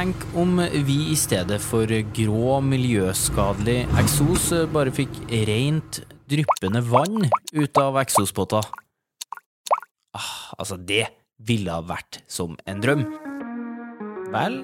Tenk 0.00 0.22
om 0.32 0.54
vi 0.86 0.94
i 1.12 1.14
stedet 1.18 1.58
for 1.60 1.90
grå, 2.16 2.52
miljøskadelig 2.64 3.82
eksos 4.00 4.46
bare 4.72 4.94
fikk 4.96 5.12
rent, 5.44 5.98
dryppende 6.24 6.80
vann 6.88 7.26
ut 7.52 7.80
av 7.82 7.98
eksospotter. 8.00 8.64
Ah, 10.16 10.30
altså, 10.56 10.78
det 10.80 11.02
ville 11.44 11.76
ha 11.76 11.84
vært 11.84 12.22
som 12.32 12.56
en 12.64 12.80
drøm. 12.80 13.04
Vel, 14.32 14.62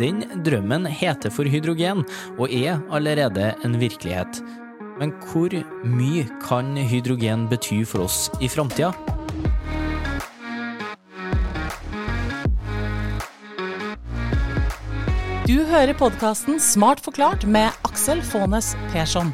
den 0.00 0.24
drømmen 0.48 0.88
heter 0.88 1.28
for 1.28 1.44
hydrogen, 1.44 2.06
og 2.40 2.48
er 2.48 2.80
allerede 2.88 3.52
en 3.60 3.76
virkelighet. 3.84 4.40
Men 4.96 5.12
hvor 5.28 5.52
mye 5.84 6.24
kan 6.40 6.72
hydrogen 6.88 7.50
bety 7.52 7.82
for 7.84 8.08
oss 8.08 8.30
i 8.40 8.48
framtida? 8.48 8.94
Du 15.50 15.64
hører 15.66 15.96
podkasten 15.98 16.60
Smart 16.62 17.00
forklart 17.02 17.42
med 17.42 17.74
Aksel 17.82 18.20
Faanes 18.22 18.68
Persson. 18.92 19.32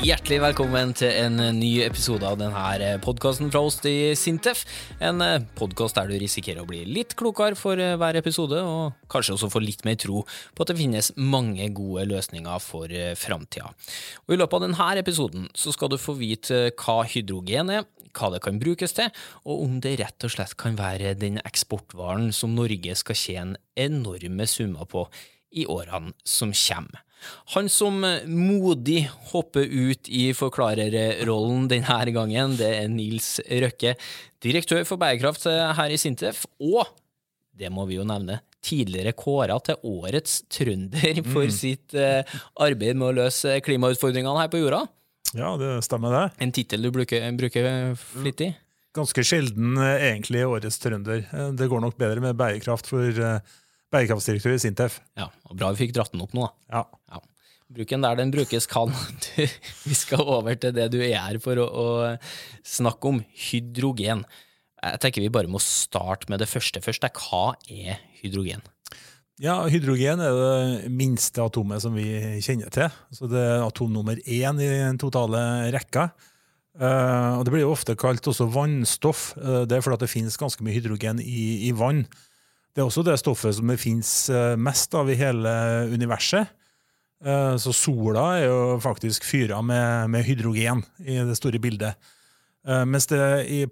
Hjertelig 0.00 0.38
velkommen 0.40 0.94
til 0.96 1.12
en 1.12 1.36
ny 1.58 1.82
episode 1.84 2.24
av 2.24 2.38
denne 2.40 2.94
podkasten 3.04 3.50
fra 3.52 3.60
oss 3.68 3.76
i 3.90 4.14
Sintef. 4.16 4.62
En 5.04 5.20
podkast 5.58 5.98
der 5.98 6.08
du 6.08 6.16
risikerer 6.22 6.62
å 6.62 6.70
bli 6.70 6.86
litt 6.88 7.12
klokere 7.20 7.58
for 7.58 7.76
hver 7.76 8.16
episode, 8.22 8.62
og 8.62 8.96
kanskje 9.12 9.36
også 9.36 9.52
få 9.52 9.60
litt 9.66 9.84
mer 9.84 10.00
tro 10.00 10.22
på 10.24 10.64
at 10.64 10.72
det 10.72 10.78
finnes 10.80 11.12
mange 11.20 11.68
gode 11.76 12.08
løsninger 12.08 12.64
for 12.64 12.94
framtida. 13.20 13.74
I 14.24 14.40
løpet 14.40 14.56
av 14.56 14.64
denne 14.70 14.88
episoden 15.02 15.50
skal 15.52 15.92
du 15.92 16.00
få 16.00 16.16
vite 16.16 16.70
hva 16.80 17.02
hydrogen 17.04 17.76
er, 17.76 17.84
hva 18.16 18.30
det 18.34 18.42
kan 18.44 18.60
brukes 18.60 18.94
til, 18.96 19.10
og 19.44 19.64
om 19.64 19.80
det 19.84 19.98
rett 20.02 20.26
og 20.26 20.34
slett 20.34 20.56
kan 20.60 20.78
være 20.78 21.16
den 21.18 21.40
eksportvaren 21.44 22.30
som 22.34 22.56
Norge 22.56 22.96
skal 22.98 23.18
tjene 23.18 23.60
enorme 23.78 24.46
summer 24.48 24.88
på 24.88 25.06
i 25.56 25.66
årene 25.68 26.12
som 26.28 26.52
kommer. 26.52 27.04
Han 27.54 27.66
som 27.72 28.04
modig 28.30 29.08
hopper 29.32 29.66
ut 29.66 30.06
i 30.06 30.28
forklarerrollen 30.36 31.66
denne 31.70 31.98
gangen, 32.14 32.54
det 32.60 32.68
er 32.76 32.92
Nils 32.92 33.38
Røkke, 33.48 33.96
direktør 34.44 34.84
for 34.86 35.00
bærekraft 35.00 35.48
her 35.48 35.90
i 35.90 35.98
Sintef, 35.98 36.44
og, 36.62 36.86
det 37.58 37.72
må 37.74 37.88
vi 37.88 37.98
jo 37.98 38.06
nevne, 38.06 38.38
tidligere 38.62 39.16
kåra 39.18 39.56
til 39.64 39.80
årets 39.86 40.42
trønder 40.52 41.22
for 41.32 41.48
mm. 41.48 41.54
sitt 41.54 41.96
arbeid 41.98 42.98
med 42.98 43.08
å 43.10 43.16
løse 43.24 43.58
klimautfordringene 43.66 44.44
her 44.44 44.52
på 44.52 44.62
jorda. 44.62 44.84
Ja, 45.36 45.52
det 45.60 45.74
stemmer 45.84 46.14
det. 46.14 46.24
En 46.44 46.54
tittel 46.54 46.86
du 46.86 46.92
bruker, 46.94 47.24
bruker 47.36 47.68
flittig? 48.00 48.52
Ganske 48.96 49.24
sjelden 49.26 49.76
egentlig 49.78 50.46
årets 50.48 50.80
trønder. 50.80 51.26
Det 51.54 51.68
går 51.68 51.82
nok 51.84 51.98
bedre 52.00 52.22
med 52.24 52.38
bærekraft 52.38 52.88
for 52.88 53.20
bærekraftsdirektør 53.92 54.56
i 54.56 54.62
Sintef. 54.62 55.00
Ja, 55.18 55.28
og 55.48 55.58
Bra 55.58 55.72
vi 55.74 55.84
fikk 55.84 55.94
dratt 55.96 56.14
den 56.14 56.24
opp 56.24 56.34
nå. 56.36 56.48
Ja. 56.72 56.84
ja. 57.12 57.20
Bruk 57.68 57.90
den 57.92 58.04
der 58.04 58.16
den 58.16 58.32
brukes 58.32 58.68
kan. 58.68 58.92
vi 59.88 59.96
skal 59.96 60.24
over 60.24 60.56
til 60.56 60.72
det 60.76 60.88
du 60.94 61.00
er 61.02 61.18
her 61.20 61.40
for 61.44 61.60
å, 61.60 61.66
å, 61.68 61.86
snakke 62.64 63.12
om, 63.12 63.22
hydrogen. 63.48 64.24
Jeg 64.78 65.02
tenker 65.02 65.24
vi 65.24 65.32
bare 65.34 65.50
må 65.50 65.60
starte 65.62 66.30
med 66.32 66.40
det 66.40 66.48
første 66.48 66.80
først. 66.84 67.04
Hva 67.18 67.58
er 67.68 68.00
hydrogen? 68.22 68.64
Ja, 69.38 69.60
Hydrogen 69.70 70.18
er 70.18 70.34
det 70.34 70.88
minste 70.90 71.44
atomet 71.44 71.84
som 71.84 71.94
vi 71.94 72.08
kjenner 72.42 72.72
til. 72.74 72.90
Så 73.14 73.28
Det 73.30 73.38
er 73.38 73.62
atom 73.62 73.92
nummer 73.94 74.18
én 74.26 74.58
i 74.58 74.66
den 74.66 74.98
totale 74.98 75.70
rekka. 75.70 76.10
Uh, 76.78 77.38
og 77.38 77.44
Det 77.46 77.52
blir 77.54 77.62
jo 77.62 77.74
ofte 77.74 77.94
kalt 77.94 78.26
også 78.26 78.48
vannstoff. 78.50 79.36
Uh, 79.38 79.62
det 79.62 79.78
er 79.78 79.84
fordi 79.84 80.02
det 80.02 80.10
finnes 80.10 80.38
ganske 80.38 80.62
mye 80.62 80.74
hydrogen 80.74 81.22
i, 81.22 81.68
i 81.68 81.72
vann. 81.72 82.02
Det 82.74 82.82
er 82.82 82.90
også 82.90 83.06
det 83.06 83.18
stoffet 83.18 83.54
som 83.54 83.70
det 83.70 83.78
finnes 83.78 84.10
mest 84.58 84.94
av 84.94 85.08
i 85.10 85.16
hele 85.18 85.50
universet. 85.90 86.46
Så 87.58 87.72
sola 87.74 88.36
er 88.38 88.44
jo 88.44 88.76
faktisk 88.78 89.24
fyra 89.26 89.58
med, 89.58 90.12
med, 90.12 90.22
hydrogen 90.22 90.84
i 91.02 91.16
det 91.26 91.34
store 91.34 91.58
bildet. 91.58 91.98
Mens 92.68 93.06
det, 93.08 93.20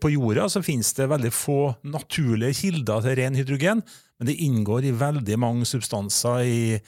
på 0.00 0.08
jorda 0.08 0.46
så 0.48 0.62
finnes 0.64 0.88
det 0.96 1.08
veldig 1.10 1.32
få 1.34 1.58
naturlige 1.84 2.56
kilder 2.62 3.02
til 3.04 3.16
ren 3.18 3.34
hydrogen, 3.36 3.82
men 4.16 4.30
det 4.30 4.38
inngår 4.40 4.86
i 4.88 4.94
veldig 4.96 5.36
mange 5.42 5.66
substanser 5.68 6.46
i, 6.48 6.78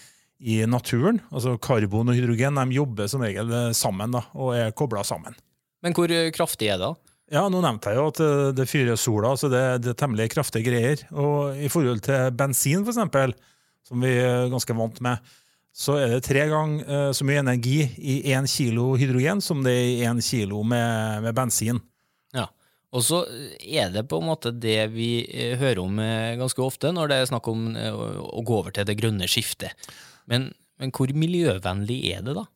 i 0.40 0.62
naturen. 0.64 1.20
Altså 1.28 1.58
Karbon 1.60 2.08
og 2.08 2.16
hydrogen 2.16 2.56
de 2.56 2.78
jobber 2.78 3.10
som 3.12 3.26
regel 3.26 3.52
sammen 3.76 4.16
da, 4.16 4.24
og 4.40 4.54
er 4.56 4.72
kobla 4.72 5.04
sammen. 5.04 5.36
Men 5.84 5.92
hvor 5.92 6.08
kraftig 6.34 6.72
er 6.72 6.80
det? 6.80 6.94
Ja, 7.28 7.44
nå 7.52 7.60
nevnte 7.60 7.92
jeg 7.92 8.00
jo 8.00 8.06
at 8.08 8.20
det 8.56 8.66
fyrer 8.70 8.96
sola, 8.96 9.34
så 9.36 9.50
det, 9.52 9.60
det, 9.84 9.92
er 9.92 10.00
temmelig 10.00 10.30
kraftige 10.32 10.64
greier. 10.70 11.02
Og 11.12 11.58
i 11.60 11.68
forhold 11.68 12.00
til 12.06 12.30
bensin, 12.32 12.86
for 12.86 12.94
eksempel, 12.94 13.34
som 13.84 14.00
vi 14.04 14.14
er 14.22 14.48
ganske 14.52 14.76
vant 14.76 15.02
med, 15.04 15.34
så 15.78 15.98
er 16.00 16.14
det 16.16 16.24
tre 16.26 16.46
ganger 16.50 17.12
så 17.14 17.26
mye 17.28 17.42
energi 17.42 17.82
i 18.00 18.16
én 18.32 18.48
kilo 18.50 18.94
hydrogen 18.98 19.42
som 19.44 19.60
det 19.62 19.74
er 19.76 19.90
i 19.90 20.06
én 20.08 20.22
kilo 20.24 20.64
med, 20.66 21.22
med, 21.26 21.36
bensin. 21.36 21.78
Og 22.96 23.04
så 23.04 23.20
er 23.60 23.90
det 23.92 24.06
på 24.08 24.20
en 24.20 24.28
måte 24.30 24.52
det 24.54 24.88
vi 24.94 25.10
hører 25.60 25.82
om 25.82 25.98
ganske 26.40 26.62
ofte 26.64 26.92
når 26.94 27.10
det 27.10 27.18
er 27.18 27.28
snakk 27.28 27.50
om 27.52 27.66
å 27.76 28.40
gå 28.40 28.62
over 28.62 28.72
til 28.72 28.88
det 28.88 28.96
grønne 28.96 29.28
skiftet. 29.28 29.76
Men, 30.30 30.48
men 30.80 30.94
hvor 30.96 31.12
miljøvennlig 31.12 31.98
er 32.14 32.24
det, 32.24 32.38
da? 32.38 32.46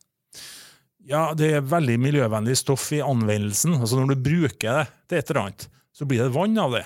Ja, 1.03 1.23
det 1.35 1.49
er 1.57 1.65
veldig 1.67 1.99
miljøvennlig 1.99 2.55
stoff 2.57 2.87
i 2.95 3.01
anvendelsen. 3.03 3.75
Altså 3.75 3.99
Når 3.99 4.13
du 4.13 4.25
bruker 4.25 4.83
det 4.83 4.89
til 5.11 5.19
et 5.19 5.31
eller 5.31 5.41
annet, 5.43 5.65
så 5.93 6.07
blir 6.09 6.23
det 6.23 6.33
vann 6.33 6.57
av 6.57 6.77
det. 6.79 6.85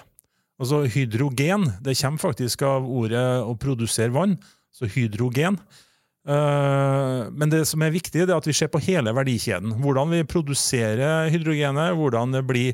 Altså 0.57 0.83
Hydrogen 0.89 1.67
det 1.85 1.95
kommer 1.99 2.23
faktisk 2.23 2.63
av 2.65 2.87
ordet 2.89 3.25
å 3.45 3.53
produsere 3.61 4.11
vann, 4.15 4.39
så 4.73 4.89
hydrogen. 4.89 5.59
Men 6.27 7.53
det 7.53 7.63
som 7.69 7.81
er 7.85 7.93
viktig, 7.93 8.25
det 8.25 8.33
er 8.33 8.39
at 8.41 8.49
vi 8.49 8.55
ser 8.57 8.71
på 8.73 8.81
hele 8.83 9.13
verdikjeden. 9.15 9.77
Hvordan 9.83 10.11
vi 10.11 10.25
produserer 10.27 11.29
hydrogenet, 11.31 11.95
hvordan 11.97 12.33
det 12.35 12.43
blir 12.49 12.73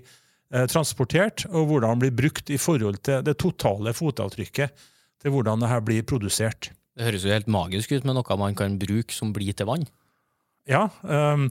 transportert, 0.69 1.47
og 1.49 1.69
hvordan 1.69 1.95
den 1.95 2.01
blir 2.03 2.15
brukt 2.23 2.51
i 2.53 2.59
forhold 2.61 2.99
til 3.05 3.23
det 3.25 3.39
totale 3.41 3.93
fotavtrykket 3.97 4.83
til 5.23 5.33
hvordan 5.33 5.63
det 5.63 5.71
her 5.71 5.83
blir 5.85 6.05
produsert. 6.05 6.71
Det 6.93 7.07
høres 7.07 7.25
jo 7.25 7.33
helt 7.33 7.49
magisk 7.49 7.95
ut 7.95 8.05
med 8.05 8.17
noe 8.19 8.37
man 8.37 8.57
kan 8.57 8.75
bruke 8.81 9.15
som 9.15 9.31
blir 9.33 9.55
til 9.57 9.69
vann. 9.69 9.87
Ja. 10.69 10.87
Um, 11.01 11.47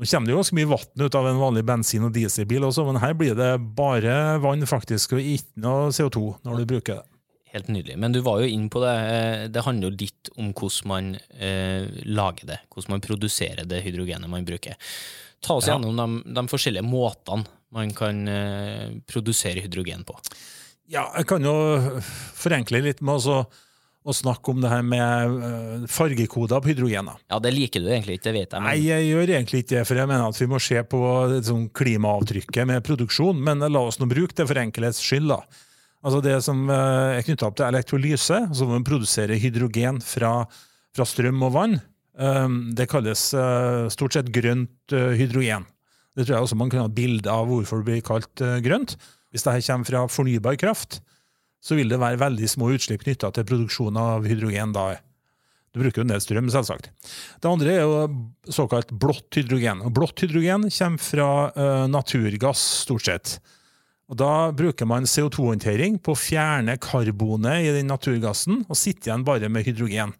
nå 0.00 0.08
kommer 0.08 0.26
det 0.26 0.34
jo 0.34 0.40
ganske 0.40 0.58
mye 0.58 0.70
vann 0.72 1.04
ut 1.04 1.18
av 1.18 1.28
en 1.30 1.40
vanlig 1.40 1.62
bensin- 1.68 2.08
og 2.08 2.12
dieselbil, 2.16 2.66
også, 2.66 2.84
men 2.88 2.98
her 3.04 3.14
blir 3.14 3.36
det 3.38 3.52
bare 3.78 4.40
vann 4.42 4.66
faktisk, 4.66 5.14
og 5.14 5.22
ikke 5.22 5.62
noe 5.62 5.92
CO2 5.94 6.24
når 6.42 6.62
du 6.62 6.68
bruker 6.74 7.00
det. 7.00 7.08
Helt 7.52 7.68
nydelig. 7.68 7.98
Men 8.00 8.14
du 8.14 8.22
var 8.24 8.40
jo 8.40 8.48
inn 8.48 8.70
på 8.72 8.80
det. 8.80 8.92
Eh, 9.12 9.42
det 9.52 9.60
handler 9.66 9.90
jo 9.90 9.96
litt 10.00 10.30
om 10.40 10.54
hvordan 10.56 10.88
man 10.88 11.10
eh, 11.36 11.84
lager 12.08 12.48
det. 12.48 12.56
Hvordan 12.72 12.94
man 12.94 13.02
produserer 13.04 13.68
det 13.68 13.82
hydrogenet 13.84 14.32
man 14.32 14.46
bruker. 14.48 14.78
Ta 15.44 15.58
oss 15.58 15.68
ja. 15.68 15.74
gjennom 15.76 15.98
de, 16.00 16.32
de, 16.32 16.46
forskjellige 16.48 16.86
måtene 16.86 17.44
man 17.72 17.92
kan 17.96 18.28
eh, 18.28 18.92
produsere 19.08 19.64
hydrogen 19.64 20.04
på. 20.04 20.16
Ja, 20.92 21.06
jeg 21.16 21.28
kan 21.30 21.44
jo 21.46 21.54
forenkle 22.36 22.82
litt 22.84 23.00
med 23.04 23.22
å 23.22 24.12
snakke 24.12 24.52
om 24.52 24.60
det 24.60 24.68
her 24.72 24.82
med 24.84 25.36
uh, 25.38 25.84
fargekoder 25.88 26.60
på 26.60 26.72
hydrogener. 26.72 27.20
Ja, 27.30 27.38
Det 27.40 27.52
liker 27.54 27.80
du 27.80 27.88
egentlig 27.88 28.18
ikke, 28.18 28.26
det 28.28 28.34
vet 28.36 28.56
jeg. 28.56 28.58
Men... 28.58 28.68
Nei, 28.68 28.82
jeg 28.84 29.06
gjør 29.08 29.32
egentlig 29.38 29.62
ikke 29.62 29.76
det, 29.76 29.84
for 29.88 30.00
jeg 30.02 30.10
mener 30.10 30.26
at 30.26 30.40
vi 30.42 30.50
må 30.50 30.60
se 30.60 30.82
på 30.84 31.02
sånn, 31.48 31.68
klimaavtrykket 31.80 32.68
med 32.68 32.84
produksjon. 32.84 33.40
Men 33.46 33.64
la 33.64 33.84
oss 33.86 34.02
nå 34.02 34.10
bruke 34.10 34.36
det 34.36 34.48
for 34.50 34.60
enkelhets 34.60 35.00
skyld. 35.00 35.32
da. 35.32 35.40
Altså 36.02 36.20
Det 36.26 36.36
som 36.44 36.66
er 36.74 37.22
knytta 37.24 37.48
opp 37.48 37.56
til 37.60 37.70
elektrolyse, 37.70 38.42
så 38.52 38.66
må 38.66 38.76
man 38.76 38.88
produsere 38.90 39.38
hydrogen 39.40 40.02
fra, 40.04 40.34
fra 40.92 41.08
strøm 41.08 41.46
og 41.46 41.54
vann, 41.54 41.78
um, 42.18 42.58
det 42.76 42.90
kalles 42.90 43.30
stort 43.94 44.18
sett 44.18 44.34
grønt 44.34 44.92
hydrogen. 44.92 45.70
Det 46.12 46.26
tror 46.26 46.36
jeg 46.36 46.46
også 46.46 46.58
man 46.60 46.72
kan 46.72 46.84
ha 46.84 46.92
bilde 46.92 47.30
av 47.32 47.48
hvorfor 47.48 47.80
det 47.80 47.88
blir 47.88 48.04
kalt 48.04 48.42
grønt. 48.64 48.96
Hvis 49.32 49.46
dette 49.46 49.64
kommer 49.64 49.88
fra 49.88 50.02
fornybar 50.12 50.58
kraft, 50.60 51.00
så 51.62 51.78
vil 51.78 51.88
det 51.92 52.00
være 52.02 52.20
veldig 52.20 52.50
små 52.50 52.72
utslipp 52.74 53.06
knytta 53.06 53.30
til 53.32 53.46
produksjon 53.48 53.96
av 53.96 54.26
hydrogen 54.28 54.74
da. 54.74 54.90
Du 55.72 55.80
bruker 55.80 56.02
jo 56.02 56.04
en 56.04 56.12
del 56.12 56.20
strøm, 56.20 56.50
selvsagt. 56.52 56.90
Det 57.40 57.48
andre 57.48 57.76
er 57.78 57.86
jo 57.86 58.50
såkalt 58.52 58.92
blått 58.92 59.38
hydrogen. 59.38 59.80
Og 59.86 59.94
blått 59.96 60.20
hydrogen 60.20 60.66
kommer 60.68 61.00
fra 61.00 61.28
uh, 61.56 61.86
naturgass, 61.88 62.64
stort 62.84 63.08
sett. 63.08 63.38
Og 64.12 64.18
Da 64.20 64.50
bruker 64.52 64.84
man 64.84 65.08
CO2-håndtering 65.08 65.96
på 66.04 66.12
å 66.12 66.18
fjerne 66.18 66.76
karbonet 66.82 67.64
i 67.64 67.72
den 67.78 67.88
naturgassen 67.88 68.66
og 68.66 68.76
sitte 68.76 69.08
igjen 69.08 69.24
bare 69.24 69.48
med 69.48 69.64
hydrogen. 69.64 70.12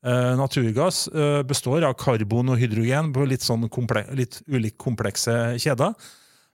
Uh, 0.00 0.32
naturgass 0.32 1.08
uh, 1.12 1.42
består 1.44 1.84
av 1.84 1.92
karbon 2.00 2.54
og 2.54 2.56
hydrogen 2.60 3.10
på 3.12 3.26
litt, 3.28 3.44
sånn 3.44 3.66
litt 4.16 4.38
ulike 4.48 4.78
komplekse 4.80 5.58
kjeder. 5.60 5.92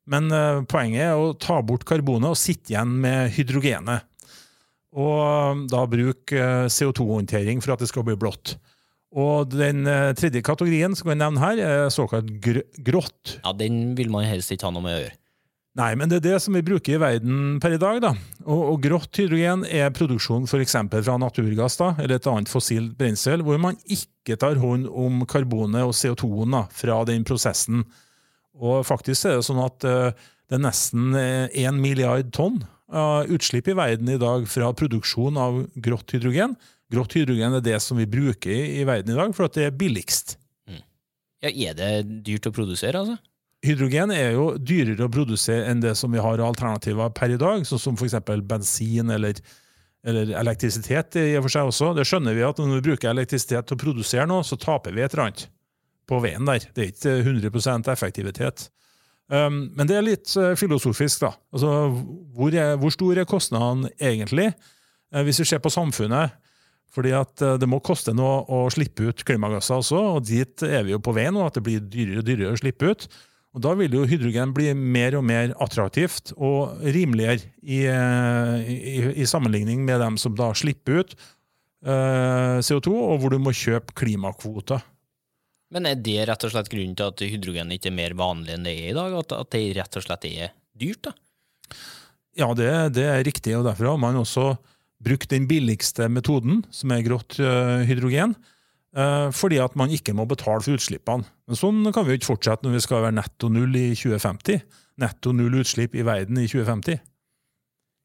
Men 0.07 0.31
poenget 0.71 1.03
er 1.03 1.19
å 1.19 1.33
ta 1.35 1.57
bort 1.67 1.83
karbonet 1.87 2.31
og 2.31 2.39
sitte 2.39 2.71
igjen 2.71 2.93
med 3.03 3.33
hydrogenet. 3.35 4.07
Og 4.95 5.65
da 5.71 5.83
bruke 5.91 6.39
uh, 6.39 6.71
CO2-håndtering 6.71 7.63
for 7.63 7.75
at 7.75 7.83
det 7.83 7.91
skal 7.91 8.07
bli 8.07 8.15
blått. 8.19 8.55
Og 9.17 9.51
den 9.51 9.87
tredje 10.19 10.43
kategorien 10.45 10.93
som 10.99 11.09
jeg 11.09 11.19
nevner 11.19 11.41
her, 11.43 11.61
er 11.63 11.95
såkalt 11.95 12.29
gr 12.43 12.61
grått. 12.85 13.39
Ja, 13.41 13.55
Den 13.57 13.95
vil 13.97 14.11
man 14.13 14.27
helst 14.29 14.53
ikke 14.53 14.69
ha 14.69 14.75
noe 14.75 14.85
med 14.85 14.99
å 14.99 15.03
gjøre. 15.05 15.17
Nei, 15.77 15.91
men 15.99 16.09
det 16.09 16.23
er 16.23 16.25
det 16.25 16.37
som 16.41 16.55
vi 16.57 16.65
bruker 16.65 16.95
i 16.97 17.01
verden 17.01 17.59
per 17.61 17.75
i 17.77 17.81
dag. 17.81 17.99
da. 18.01 18.15
Og, 18.47 18.61
og 18.73 18.79
grått 18.87 19.19
hydrogen 19.21 19.67
er 19.69 19.93
produksjon 19.93 20.47
f.eks. 20.49 20.77
fra 20.95 21.17
naturgass 21.21 21.77
da, 21.81 21.91
eller 22.01 22.17
et 22.17 22.29
annet 22.33 22.49
fossilt 22.49 22.95
brensel, 22.97 23.45
hvor 23.45 23.61
man 23.61 23.77
ikke 23.85 24.39
tar 24.41 24.57
hånd 24.63 24.89
om 24.89 25.27
karbonet 25.29 25.85
og 25.85 25.93
CO2-en 25.97 26.63
fra 26.73 27.03
den 27.09 27.29
prosessen. 27.29 27.85
Og 28.57 28.87
faktisk 28.89 29.29
er 29.29 29.37
det 29.37 29.45
sånn 29.51 29.61
at 29.67 29.85
uh, 29.85 30.25
det 30.49 30.57
er 30.57 30.65
nesten 30.65 31.13
én 31.13 31.83
milliard 31.83 32.33
tonn 32.33 32.63
av 32.89 33.29
utslipp 33.35 33.69
i 33.69 33.77
verden 33.77 34.09
i 34.15 34.19
dag 34.23 34.47
fra 34.49 34.73
produksjon 34.79 35.37
av 35.43 35.61
grått 35.83 36.17
hydrogen. 36.17 36.57
Grått 36.93 37.19
hydrogen 37.19 37.59
er 37.59 37.65
det 37.67 37.81
som 37.83 37.99
vi 37.99 38.07
bruker 38.09 38.53
i, 38.55 38.81
i 38.81 38.89
verden 38.89 39.13
i 39.13 39.19
dag, 39.19 39.33
for 39.37 39.51
det 39.53 39.69
er 39.69 39.77
billigst. 39.77 40.39
Mm. 40.71 40.85
Ja, 41.45 41.51
Er 41.51 41.81
det 41.81 42.23
dyrt 42.25 42.49
å 42.49 42.55
produsere, 42.55 43.03
altså? 43.03 43.19
Hydrogen 43.67 44.13
er 44.15 44.37
jo 44.37 44.49
dyrere 44.59 45.09
å 45.09 45.13
produsere 45.13 45.67
enn 45.71 45.83
det 45.83 45.97
som 45.99 46.13
vi 46.15 46.23
har 46.23 46.43
alternativer 46.45 47.11
per 47.17 47.35
i 47.35 47.41
dag, 47.41 47.65
sånn 47.67 47.83
som 47.83 47.99
f.eks. 47.99 48.17
bensin 48.47 49.11
eller, 49.13 49.41
eller, 50.07 50.33
elektrisitet. 50.39 51.19
i 51.19 51.35
og 51.39 51.47
for 51.47 51.57
seg 51.57 51.73
også. 51.73 51.93
Det 51.97 52.07
skjønner 52.07 52.37
vi 52.37 52.47
at 52.47 52.63
når 52.63 52.79
vi 52.79 52.87
bruker 52.93 53.11
elektrisitet 53.11 53.67
til 53.67 53.79
å 53.79 53.83
produsere 53.83 54.29
noe, 54.31 54.47
så 54.47 54.59
taper 54.61 54.95
vi 54.95 55.05
et 55.05 55.15
eller 55.15 55.29
annet 55.29 55.47
på 56.07 56.23
veien 56.23 56.47
der. 56.47 56.69
Det 56.75 56.85
er 56.85 56.95
ikke 56.95 57.19
100% 57.27 57.91
effektivitet. 57.93 58.69
Um, 59.27 59.65
men 59.75 59.89
det 59.91 59.97
er 59.99 60.07
litt 60.07 60.31
uh, 60.39 60.53
filosofisk, 60.59 61.25
da. 61.25 61.33
Altså, 61.55 61.71
hvor, 62.37 62.55
er, 62.55 62.77
hvor 62.79 62.93
stor 62.95 63.19
er 63.19 63.27
kostnadene 63.27 63.91
egentlig, 63.99 64.53
uh, 65.11 65.23
hvis 65.27 65.43
vi 65.43 65.49
ser 65.51 65.63
på 65.65 65.73
samfunnet? 65.75 66.37
Fordi 66.95 67.11
at 67.19 67.43
uh, 67.43 67.57
det 67.59 67.67
må 67.69 67.81
koste 67.85 68.15
noe 68.15 68.45
å 68.47 68.69
slippe 68.71 69.09
ut 69.11 69.25
klimagasser 69.27 69.81
også, 69.81 70.03
og 70.15 70.29
dit 70.29 70.63
er 70.63 70.87
vi 70.87 70.95
jo 70.95 71.03
på 71.03 71.15
vei 71.17 71.27
nå, 71.35 71.43
at 71.43 71.59
det 71.59 71.65
blir 71.67 71.83
dyrere 71.83 72.23
og 72.23 72.29
dyrere 72.29 72.55
å 72.55 72.61
slippe 72.63 72.93
ut. 72.93 73.09
Og 73.57 73.63
Da 73.65 73.73
vil 73.79 73.95
jo 73.97 74.05
hydrogen 74.05 74.53
bli 74.53 74.69
mer 74.77 75.17
og 75.17 75.25
mer 75.25 75.55
attraktivt 75.65 76.35
og 76.37 76.77
rimeligere 76.85 77.41
i, 77.65 77.87
i, 77.89 78.97
i 79.17 79.29
sammenligning 79.29 79.81
med 79.87 80.03
dem 80.05 80.19
som 80.21 80.35
da 80.37 80.51
slipper 80.53 81.01
ut 81.01 81.15
eh, 81.17 82.59
CO2, 82.61 82.93
og 82.93 83.23
hvor 83.23 83.33
du 83.33 83.41
må 83.41 83.55
kjøpe 83.57 83.97
klimakvoter. 83.97 84.85
Men 85.73 85.89
er 85.89 85.97
det 85.99 86.27
rett 86.29 86.45
og 86.47 86.53
slett 86.53 86.69
grunnen 86.71 86.95
til 86.99 87.09
at 87.09 87.25
hydrogen 87.27 87.73
ikke 87.75 87.91
er 87.91 87.97
mer 87.97 88.15
vanlig 88.19 88.55
enn 88.55 88.67
det 88.69 88.77
er 88.77 88.91
i 88.91 88.99
dag? 88.99 89.17
At, 89.25 89.33
at 89.35 89.55
det 89.57 89.65
rett 89.81 89.99
og 89.99 90.05
slett 90.05 90.29
er 90.29 90.53
dyrt? 90.77 91.09
da? 91.09 91.17
Ja, 92.37 92.51
det, 92.53 92.69
det, 92.99 93.07
er 93.09 93.25
riktig, 93.25 93.57
og 93.57 93.65
derfor 93.67 93.95
har 93.95 93.99
man 94.01 94.21
også 94.21 94.51
brukt 95.03 95.33
den 95.33 95.49
billigste 95.49 96.11
metoden, 96.13 96.61
som 96.71 96.93
er 96.93 97.05
grått 97.07 97.39
uh, 97.41 97.81
hydrogen. 97.89 98.37
Eh, 98.97 99.29
fordi 99.37 99.59
at 99.61 99.75
man 99.77 99.93
ikke 99.93 100.15
må 100.17 100.25
betale 100.29 100.63
for 100.65 100.79
utslippene. 100.79 101.27
Men 101.47 101.59
Sånn 101.59 101.83
kan 101.93 102.07
vi 102.07 102.15
jo 102.15 102.21
ikke 102.21 102.33
fortsette 102.33 102.65
når 102.65 102.79
vi 102.79 102.85
skal 102.87 103.05
være 103.05 103.19
netto 103.19 103.51
null 103.53 103.77
i 103.77 103.91
2050. 103.93 104.63
Netto 105.03 105.35
null 105.37 105.59
utslipp 105.61 105.97
i 105.99 106.07
verden 106.07 106.41
i 106.41 106.47
2050. 106.49 107.03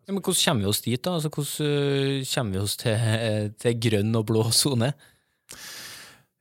Ja, 0.02 0.12
men 0.12 0.20
Hvordan 0.20 0.42
kommer 0.44 0.66
vi 0.66 0.72
oss 0.74 0.84
dit? 0.84 1.00
da? 1.04 1.16
Altså, 1.16 1.32
hvordan 1.32 2.20
eh, 2.20 2.28
kommer 2.34 2.58
vi 2.58 2.66
oss 2.66 2.76
til, 2.82 3.56
til 3.62 3.80
grønn 3.88 4.20
og 4.20 4.28
blå 4.28 4.44
sone? 4.52 4.92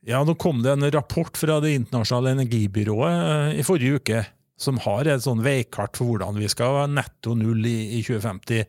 Ja, 0.07 0.23
Nå 0.25 0.35
kom 0.41 0.63
det 0.65 0.73
en 0.73 0.87
rapport 0.91 1.37
fra 1.37 1.59
Det 1.61 1.75
internasjonale 1.77 2.35
energibyrået 2.39 3.17
eh, 3.53 3.59
i 3.61 3.65
forrige 3.65 4.01
uke 4.01 4.23
som 4.61 4.77
har 4.83 5.07
et 5.09 5.23
sånn 5.23 5.41
veikart 5.41 5.97
for 5.97 6.11
hvordan 6.11 6.37
vi 6.37 6.49
skal 6.51 6.75
være 6.75 6.93
netto 6.93 7.33
null 7.37 7.65
i, 7.65 7.97
i 7.97 8.01
2050. 8.05 8.65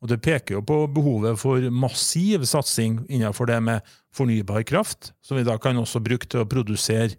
Og 0.00 0.08
Det 0.08 0.20
peker 0.24 0.56
jo 0.56 0.62
på 0.64 0.78
behovet 0.88 1.36
for 1.40 1.60
massiv 1.70 2.46
satsing 2.48 3.02
innenfor 3.12 3.50
det 3.50 3.58
med 3.60 3.90
fornybar 4.16 4.64
kraft, 4.68 5.12
som 5.20 5.36
vi 5.36 5.44
da 5.44 5.58
kan 5.60 5.76
også 5.76 6.00
bruke 6.00 6.28
til 6.28 6.42
å 6.42 6.48
produsere 6.48 7.12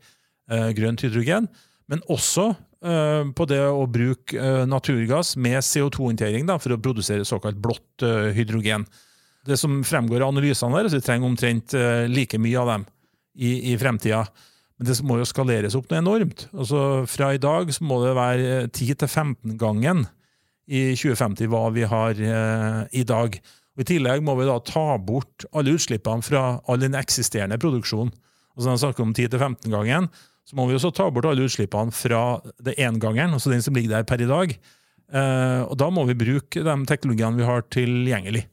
eh, 0.50 0.72
grønt 0.74 1.04
hydrogen, 1.06 1.48
men 1.92 2.02
også 2.10 2.48
eh, 2.82 3.30
på 3.38 3.48
det 3.52 3.62
å 3.70 3.86
bruke 3.86 4.38
eh, 4.38 4.64
naturgass 4.66 5.36
med 5.38 5.62
CO2-håndtering 5.62 6.50
for 6.58 6.74
å 6.74 6.82
produsere 6.82 7.28
såkalt 7.28 7.62
blått 7.62 8.06
eh, 8.08 8.32
hydrogen. 8.34 8.88
Det 9.46 9.58
som 9.58 9.84
fremgår 9.86 10.26
av 10.26 10.34
analysene 10.34 10.82
der, 10.82 10.90
så 10.90 10.98
vi 10.98 11.06
trenger 11.06 11.30
omtrent 11.30 11.78
eh, 11.78 12.08
like 12.10 12.42
mye 12.42 12.62
av 12.62 12.74
dem 12.74 12.88
i, 13.38 13.74
i 13.74 13.78
fremtida. 13.78 14.26
Men 14.82 14.90
det 14.90 14.98
må 15.06 15.20
jo 15.20 15.30
skaleres 15.30 15.78
opp 15.78 15.92
noe 15.92 16.02
enormt. 16.02 16.48
Altså 16.50 17.06
Fra 17.10 17.30
i 17.36 17.42
dag 17.42 17.70
så 17.74 17.86
må 17.86 18.00
det 18.02 18.18
være 18.18 18.50
10-15 18.74 19.54
gangen 19.62 20.08
i 20.72 20.82
2050 20.96 21.52
hva 21.52 21.66
vi 21.76 21.86
har 21.88 22.20
eh, 22.24 22.82
i 22.96 23.04
dag. 23.08 23.38
Og 23.76 23.84
I 23.84 23.88
tillegg 23.94 24.24
må 24.24 24.36
vi 24.40 24.48
da 24.48 24.58
ta 24.64 24.96
bort 25.00 25.46
alle 25.52 25.76
utslippene 25.76 26.24
fra 26.26 26.44
all 26.70 26.82
den 26.82 26.96
eksisterende 27.00 27.60
produksjonen. 27.62 28.14
Altså 28.56 28.68
Når 28.68 28.78
vi 28.78 28.84
snakker 28.86 29.06
om 29.06 29.16
10-15 29.16 29.74
gangen, 29.74 30.10
så 30.48 30.58
må 30.58 30.68
vi 30.68 30.76
også 30.76 30.92
ta 30.96 31.08
bort 31.14 31.28
alle 31.30 31.48
utslippene 31.48 31.96
fra 31.96 32.40
det 32.64 32.76
engangeren, 32.82 33.36
altså 33.36 33.52
den 33.54 33.64
som 33.64 33.76
ligger 33.78 33.98
der 33.98 34.08
per 34.08 34.24
i 34.24 34.30
dag. 34.30 34.56
Eh, 35.12 35.62
og 35.68 35.76
da 35.80 35.92
må 35.92 36.06
vi 36.08 36.20
bruke 36.20 36.64
de 36.64 36.76
teknologiene 36.88 37.40
vi 37.40 37.48
har 37.48 37.68
tilgjengelig. 37.72 38.46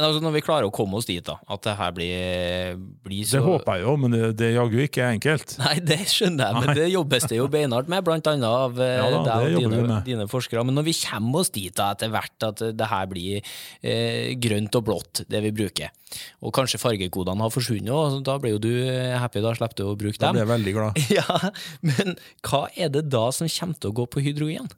Altså 0.00 0.22
når 0.24 0.32
vi 0.38 0.40
klarer 0.40 0.64
å 0.64 0.72
komme 0.72 0.96
oss 0.96 1.04
dit, 1.04 1.20
da, 1.20 1.34
at 1.52 1.66
det 1.66 1.74
her 1.76 1.90
blir, 1.92 2.78
blir 3.04 3.26
så 3.28 3.36
Det 3.36 3.42
håper 3.44 3.76
jeg 3.76 3.84
jo, 3.84 3.96
men 4.00 4.14
det, 4.14 4.20
det 4.40 4.48
jaggu 4.54 4.78
ikke 4.86 5.08
enkelt. 5.18 5.52
Nei, 5.60 5.74
det 5.84 5.98
skjønner 6.08 6.48
jeg, 6.48 6.56
men 6.56 6.70
Nei. 6.70 6.76
det 6.78 6.86
jobbes 6.94 7.26
det 7.28 7.36
jo 7.36 7.48
beinhardt 7.52 7.90
med, 7.92 8.00
blant 8.06 8.30
annet 8.32 8.48
av 8.48 8.80
eh, 8.80 8.94
ja, 8.96 9.10
da, 9.12 9.20
deg 9.28 9.58
og 9.58 9.74
dine, 9.76 9.98
dine, 10.06 10.26
forskere. 10.32 10.64
Men 10.64 10.80
når 10.80 10.86
vi 10.88 10.94
kommer 10.96 11.44
oss 11.44 11.52
dit 11.52 11.74
da, 11.76 11.90
etter 11.92 12.08
hvert 12.14 12.46
at 12.48 12.62
det 12.72 12.88
her 12.88 13.10
blir 13.10 13.52
eh, 13.84 14.32
grønt 14.40 14.80
og 14.80 14.86
blått, 14.88 15.24
det 15.28 15.44
vi 15.44 15.52
bruker, 15.60 15.92
og 16.40 16.54
kanskje 16.56 16.80
fargekodene 16.80 17.44
har 17.44 17.52
forsvunnet, 17.52 17.92
òg, 17.92 18.22
da 18.24 18.38
blir 18.40 18.56
jo 18.56 18.62
du 18.64 18.72
eh, 18.72 19.12
happy, 19.20 19.44
da 19.44 19.52
slipper 19.58 19.82
du 19.82 19.90
å 19.90 19.98
bruke 19.98 20.16
dem. 20.16 20.24
Da 20.24 20.32
blir 20.38 20.46
jeg 20.46 20.52
veldig 20.54 20.74
glad. 20.78 21.02
Ja, 21.18 21.52
Men 21.84 22.16
hva 22.48 22.64
er 22.72 22.88
det 22.94 23.10
da 23.12 23.26
som 23.36 23.50
kommer 23.50 23.76
til 23.76 23.92
å 23.92 23.98
gå 24.00 24.08
på 24.08 24.24
hydrogen? 24.24 24.72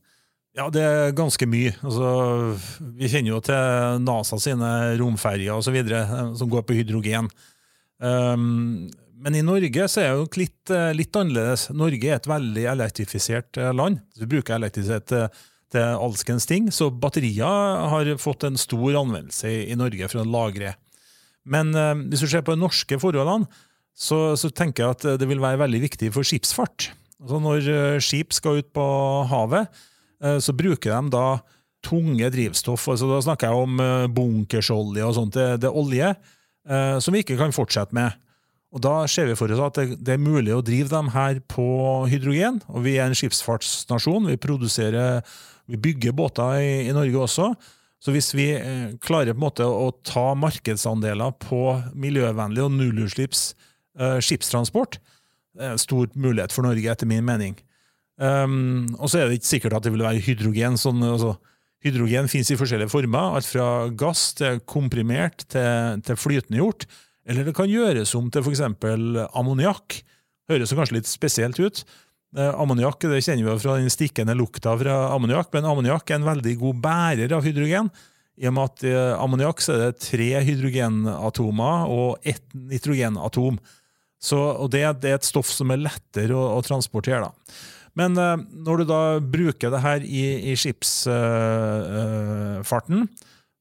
Ja, 0.55 0.69
det 0.71 0.83
er 0.87 1.15
ganske 1.19 1.47
mye. 1.51 1.73
Altså, 1.83 2.09
vi 2.95 3.09
kjenner 3.11 3.33
jo 3.33 3.41
til 3.43 4.03
NASA 4.05 4.39
sine 4.39 4.69
romferjer 5.01 5.57
osv. 5.57 5.81
Eh, 5.83 6.13
som 6.39 6.51
går 6.51 6.63
på 6.67 6.77
hydrogen. 6.79 7.27
Um, 7.99 8.87
men 9.25 9.39
i 9.39 9.43
Norge 9.43 9.89
så 9.91 10.03
er 10.03 10.13
det 10.13 10.21
jo 10.21 10.43
litt, 10.45 10.71
eh, 10.71 10.93
litt, 10.95 11.17
annerledes. 11.19 11.67
Norge 11.75 12.07
er 12.07 12.21
et 12.21 12.29
veldig 12.31 12.67
elektrifisert 12.71 13.59
eh, 13.59 13.73
land. 13.75 13.99
Vi 14.21 14.29
bruker 14.31 14.55
elektrisitet 14.55 15.09
til, 15.11 15.41
til 15.75 16.05
alskens 16.07 16.47
ting, 16.47 16.69
så 16.71 16.87
batterier 16.91 17.89
har 17.91 18.11
fått 18.23 18.47
en 18.47 18.59
stor 18.61 19.01
anvendelse 19.01 19.51
i, 19.51 19.57
i 19.73 19.79
Norge 19.79 20.11
for 20.13 20.23
å 20.23 20.29
lagre. 20.29 20.77
Men 21.43 21.75
um, 21.75 22.05
hvis 22.13 22.23
du 22.23 22.29
ser 22.31 22.45
på 22.47 22.55
de 22.55 22.63
norske 22.63 22.99
forholdene, 23.03 23.51
så, 23.95 24.37
så, 24.39 24.53
tenker 24.55 24.85
jeg 24.85 24.95
at 24.95 25.19
det 25.23 25.27
vil 25.31 25.43
være 25.43 25.61
veldig 25.65 25.83
viktig 25.83 26.13
for 26.15 26.27
skipsfart. 26.27 26.89
Altså 27.23 27.43
Når 27.43 27.67
skip 28.03 28.35
skal 28.35 28.63
ut 28.63 28.71
på 28.75 28.87
havet, 29.31 29.83
så 30.23 30.55
bruker 30.57 30.93
de 30.95 31.11
da 31.13 31.27
tunge 31.85 32.31
drivstoff. 32.33 32.89
altså 32.89 33.09
Da 33.11 33.21
snakker 33.25 33.51
jeg 33.51 33.67
om 33.67 33.81
eh, 33.83 34.11
bunkersolje 34.13 35.07
og 35.07 35.17
sånt. 35.19 35.37
Det, 35.37 35.61
det 35.63 35.71
er 35.71 35.81
olje 35.81 36.11
eh, 36.13 36.99
som 37.03 37.15
vi 37.15 37.25
ikke 37.25 37.39
kan 37.41 37.55
fortsette 37.55 37.97
med. 37.97 38.17
Og 38.75 38.83
Da 38.83 38.95
ser 39.11 39.29
vi 39.29 39.37
for 39.39 39.53
oss 39.55 39.63
at 39.63 39.79
det, 39.79 40.01
det, 40.03 40.17
er 40.17 40.23
mulig 40.23 40.55
å 40.55 40.65
drive 40.65 40.91
dem 40.91 41.13
her 41.15 41.39
på 41.51 41.67
hydrogen. 42.11 42.61
og 42.69 42.87
Vi 42.87 42.97
er 42.99 43.07
en 43.07 43.19
skipsfartsnasjon. 43.19 44.31
Vi 44.33 44.41
produserer, 44.41 45.23
vi 45.71 45.79
bygger 45.81 46.17
båter 46.17 46.59
i, 46.59 46.73
i 46.89 46.97
Norge 46.97 47.27
også. 47.29 47.53
Så 48.03 48.13
hvis 48.13 48.33
vi 48.37 48.51
eh, 48.57 48.97
klarer 49.05 49.33
på 49.33 49.41
en 49.41 49.47
måte 49.47 49.69
å 49.69 49.93
ta 50.05 50.33
markedsandeler 50.37 51.37
på 51.41 51.63
miljøvennlig 51.97 52.65
og 52.67 52.75
nullutslipps 52.75 53.53
eh, 54.01 54.19
skipstransport, 54.25 54.99
det 55.55 55.63
er 55.63 55.77
en 55.77 55.81
stor 55.81 56.11
mulighet 56.19 56.53
for 56.53 56.67
Norge, 56.67 56.91
etter 56.91 57.07
min 57.07 57.25
mening. 57.25 57.55
Um, 58.15 58.87
og 59.01 59.11
så 59.11 59.21
er 59.21 59.29
det 59.29 59.41
ikke 59.41 59.51
sikkert 59.57 59.77
at 59.79 59.87
det 59.87 59.95
vil 59.95 60.05
være 60.07 60.23
hydrogen. 60.23 60.79
Sånn, 60.81 61.03
altså, 61.07 61.35
hydrogen 61.85 62.31
finnes 62.31 62.53
i 62.55 62.59
forskjellige 62.59 62.93
former, 62.93 63.39
alt 63.39 63.49
fra 63.49 63.89
gass 63.91 64.31
til 64.39 64.63
komprimert 64.71 65.47
til, 65.53 66.01
til 66.07 66.21
flytende 66.21 66.63
gjort. 66.63 66.87
Eller 67.25 67.47
det 67.47 67.57
kan 67.57 67.71
gjøres 67.71 68.15
om 68.19 68.31
til 68.33 68.45
f.eks. 68.45 68.63
ammoniakk. 69.33 70.01
Høres 70.51 70.75
kanskje 70.77 70.99
litt 70.99 71.09
spesielt 71.09 71.61
ut. 71.61 71.85
Eh, 72.35 72.51
ammoniakk 72.59 73.07
det 73.07 73.23
kjenner 73.23 73.47
vi 73.47 73.61
fra 73.63 73.77
den 73.79 73.93
stikkende 73.93 74.35
lukta 74.37 74.75
fra 74.81 74.97
ammoniakk, 75.15 75.53
men 75.55 75.69
ammoniakk 75.71 76.11
er 76.11 76.19
en 76.19 76.27
veldig 76.27 76.57
god 76.61 76.83
bærer 76.85 77.37
av 77.37 77.47
hydrogen. 77.47 77.89
I 78.35 78.49
og 78.51 78.57
med 78.57 78.73
at 78.73 78.85
i 78.85 78.91
eh, 78.91 79.23
ammoniakk 79.23 79.63
er 79.71 79.81
det 79.85 80.03
tre 80.03 80.29
hydrogenatomer 80.49 81.95
og 81.95 82.27
ett 82.27 82.45
nitrogenatom. 82.53 83.61
Så, 84.25 84.41
og 84.41 84.73
det, 84.73 84.83
det, 85.05 85.13
er 85.13 85.21
et 85.21 85.29
stoff 85.29 85.53
som 85.53 85.71
er 85.71 85.83
lettere 85.85 86.35
å, 86.35 86.57
å 86.59 86.65
transportere. 86.65 87.29
da. 87.29 87.55
Men 87.99 88.19
uh, 88.19 88.37
når 88.39 88.77
du 88.81 88.85
da 88.91 89.19
bruker 89.21 89.71
det 89.71 89.81
her 89.85 90.01
i, 90.03 90.51
i 90.51 90.57
skipsfarten, 90.59 91.09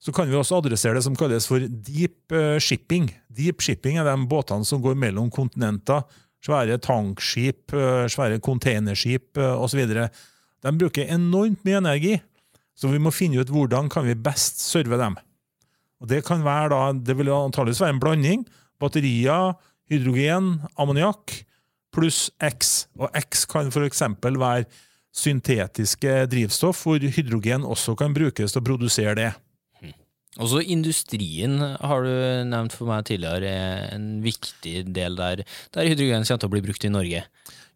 så 0.04 0.12
kan 0.12 0.28
vi 0.28 0.36
også 0.36 0.58
adressere 0.60 0.96
det 0.98 1.06
som 1.06 1.16
kalles 1.18 1.48
for 1.48 1.60
deep 1.64 2.32
uh, 2.36 2.60
shipping. 2.60 3.06
Deep 3.30 3.62
shipping 3.64 3.98
er 4.02 4.06
de 4.10 4.28
båtene 4.30 4.66
som 4.68 4.82
går 4.84 4.96
mellom 5.00 5.32
kontinenter. 5.34 6.02
Svære 6.44 6.76
tankskip, 6.84 7.72
svære 8.12 8.44
containerskip 8.44 9.40
osv. 9.40 9.80
De 9.88 10.72
bruker 10.76 11.08
enormt 11.16 11.64
mye 11.64 11.80
energi, 11.80 12.20
så 12.76 12.92
vi 12.92 13.00
må 13.00 13.16
finne 13.16 13.40
ut 13.40 13.48
hvordan 13.54 13.88
kan 13.88 14.04
vi 14.04 14.12
best 14.20 14.60
serve 14.60 14.98
dem. 15.00 15.16
Og 16.04 16.10
Det 16.12 16.20
kan 16.28 16.44
være 16.44 16.70
da, 16.74 16.92
det 17.00 17.16
vil 17.16 17.32
antakeligvis 17.32 17.80
være 17.80 17.96
en 17.96 18.04
blanding. 18.04 18.44
Batterier, 18.76 19.56
hydrogen, 19.88 20.68
ammoniakk 20.76 21.32
pluss 21.94 22.28
X. 22.44 22.88
Og 23.00 23.14
X 23.24 23.46
kan 23.50 23.72
f.eks. 23.72 24.04
være 24.26 24.66
syntetiske 25.14 26.24
drivstoff, 26.32 26.84
hvor 26.84 27.02
hydrogen 27.02 27.66
også 27.70 27.96
kan 28.00 28.16
brukes 28.16 28.54
til 28.54 28.62
å 28.62 28.66
produsere 28.66 29.16
det. 29.20 29.32
Også 30.42 30.64
industrien 30.66 31.60
har 31.62 32.06
du 32.08 32.14
nevnt 32.50 32.74
for 32.74 32.90
meg 32.90 33.06
tidligere 33.06 33.50
er 33.54 33.92
en 33.94 34.08
viktig 34.24 34.88
del 34.90 35.18
der, 35.20 35.44
der 35.76 35.90
hydrogen 35.92 36.26
kommer 36.26 36.42
til 36.42 36.50
å 36.50 36.54
bli 36.56 36.64
brukt 36.66 36.88
i 36.88 36.94
Norge. 36.94 37.22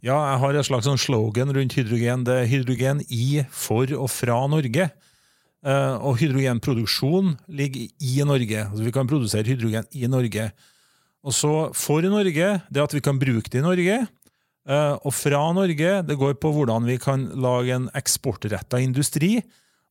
Ja, 0.06 0.18
jeg 0.32 0.40
har 0.42 0.58
et 0.58 0.66
slags 0.66 0.88
sånn 0.90 1.02
slogan 1.02 1.54
rundt 1.54 1.76
hydrogen. 1.78 2.26
Det 2.26 2.34
er 2.34 2.50
hydrogen 2.50 3.04
i, 3.14 3.44
for 3.54 3.90
og 3.98 4.10
fra 4.14 4.40
Norge. 4.50 4.90
Eh, 5.66 5.96
og 6.06 6.20
hydrogenproduksjon 6.22 7.36
ligger 7.50 7.88
i 8.06 8.18
Norge. 8.26 8.66
Altså 8.66 8.86
Vi 8.86 8.94
kan 8.94 9.10
produsere 9.10 9.50
hydrogen 9.50 9.86
i 9.94 10.10
Norge. 10.10 10.52
Og 11.28 11.36
så 11.36 11.54
for 11.76 12.06
Norge, 12.08 12.54
det 12.72 12.84
at 12.84 12.96
vi 12.96 13.04
kan 13.04 13.20
bruke 13.20 13.52
det 13.52 13.60
i 13.60 13.66
Norge. 13.66 14.00
Eh, 14.68 14.96
og 14.96 15.14
fra 15.16 15.42
Norge, 15.56 16.02
det 16.08 16.20
går 16.20 16.38
på 16.40 16.54
hvordan 16.56 16.88
vi 16.88 16.98
kan 17.02 17.28
lage 17.36 17.76
en 17.76 17.90
eksportretta 17.98 18.80
industri 18.84 19.38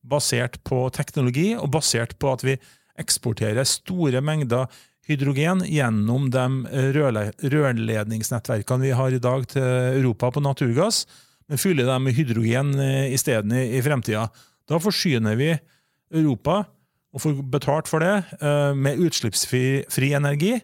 basert 0.07 0.57
på 0.65 0.87
teknologi, 0.95 1.51
og 1.57 1.71
basert 1.73 2.15
på 2.21 2.31
at 2.33 2.45
vi 2.45 2.57
eksporterer 2.97 3.67
store 3.67 4.21
mengder 4.25 4.65
hydrogen 5.07 5.61
gjennom 5.67 6.27
de 6.33 6.45
rørledningsnettverkene 6.91 8.87
vi 8.87 8.95
har 8.97 9.13
i 9.13 9.21
dag 9.23 9.45
til 9.51 9.65
Europa 10.01 10.31
på 10.33 10.43
naturgass, 10.43 11.05
men 11.47 11.61
fyller 11.61 11.87
dem 11.87 12.07
med 12.07 12.17
hydrogen 12.17 12.73
eh, 12.81 13.13
isteden 13.15 13.53
i, 13.55 13.67
i 13.77 13.83
fremtida. 13.83 14.27
Da 14.67 14.81
forsyner 14.83 15.37
vi 15.39 15.53
Europa, 16.13 16.65
og 17.15 17.23
får 17.23 17.37
betalt 17.53 17.87
for 17.89 18.03
det, 18.03 18.17
eh, 18.41 18.73
med 18.75 18.99
utslippsfri 19.05 20.11
energi. 20.17 20.57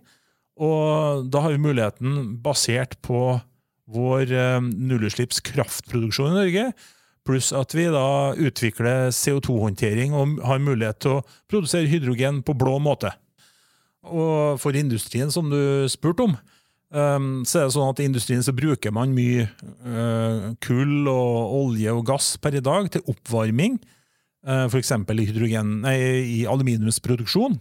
Og 0.62 1.30
da 1.34 1.46
har 1.46 1.56
vi 1.56 1.62
muligheten, 1.64 2.38
basert 2.44 3.00
på 3.06 3.40
vår 3.94 4.32
eh, 4.32 4.60
nullutslipps 4.62 5.42
kraftproduksjon 5.50 6.34
i 6.34 6.38
Norge, 6.38 6.68
pluss 7.24 7.52
at 7.56 7.74
vi 7.76 7.88
da 7.92 8.34
utvikler 8.36 9.12
CO2-håndtering 9.16 10.16
og 10.16 10.40
har 10.44 10.64
mulighet 10.64 11.02
til 11.04 11.18
å 11.18 11.24
produsere 11.52 11.90
hydrogen 11.92 12.42
på 12.46 12.56
blå 12.60 12.78
måte. 12.84 13.14
Og 14.04 14.60
for 14.60 14.76
industrien, 14.76 15.32
som 15.32 15.48
du 15.52 15.88
spurte 15.92 16.28
om, 16.28 16.36
um, 16.92 17.30
så 17.48 17.62
er 17.62 17.68
det 17.70 17.76
sånn 17.78 17.94
at 17.94 18.02
i 18.04 18.08
industrien 18.10 18.44
så 18.44 18.56
bruker 18.56 18.92
man 18.96 19.16
mye 19.16 19.48
uh, 19.88 20.52
kull 20.64 21.08
og 21.08 21.56
olje 21.62 21.96
og 21.96 22.04
gass 22.12 22.34
per 22.44 22.60
i 22.60 22.64
dag 22.64 22.92
til 22.92 23.06
oppvarming, 23.08 23.80
uh, 24.44 24.68
f.eks. 24.68 24.92
i, 24.92 25.96
i 25.96 26.42
aluminiumsproduksjon. 26.44 27.56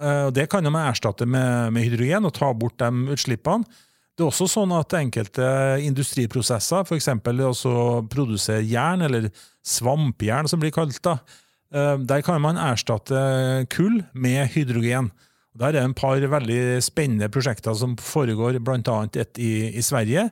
Uh, 0.00 0.28
det 0.32 0.48
kan 0.52 0.64
man 0.72 0.88
erstatte 0.88 1.26
med, 1.28 1.74
med 1.76 1.86
hydrogen 1.86 2.28
og 2.28 2.34
ta 2.36 2.50
bort 2.56 2.78
de 2.80 3.14
utslippene. 3.14 3.68
Det 4.16 4.24
er 4.24 4.32
også 4.32 4.48
sånn 4.52 4.72
at 4.76 4.96
enkelte 4.98 5.46
industriprosesser, 5.84 6.84
f.eks. 6.84 7.08
å 7.68 7.76
produsere 8.10 8.66
jern, 8.68 9.06
eller 9.06 9.30
svampjern 9.64 10.50
som 10.50 10.60
blir 10.60 10.74
kalt, 10.74 10.98
da, 11.04 11.14
der 11.70 12.20
kan 12.26 12.42
man 12.44 12.58
erstatte 12.60 13.16
kull 13.72 14.02
med 14.12 14.50
hydrogen. 14.52 15.08
Der 15.58 15.70
er 15.70 15.72
det 15.74 15.82
en 15.82 15.96
par 15.98 16.22
veldig 16.22 16.78
spennende 16.84 17.30
prosjekter 17.32 17.74
som 17.74 17.96
foregår, 17.98 18.60
bl.a. 18.62 18.96
et 19.18 19.40
i, 19.42 19.70
i, 19.74 19.82
Sverige. 19.82 20.28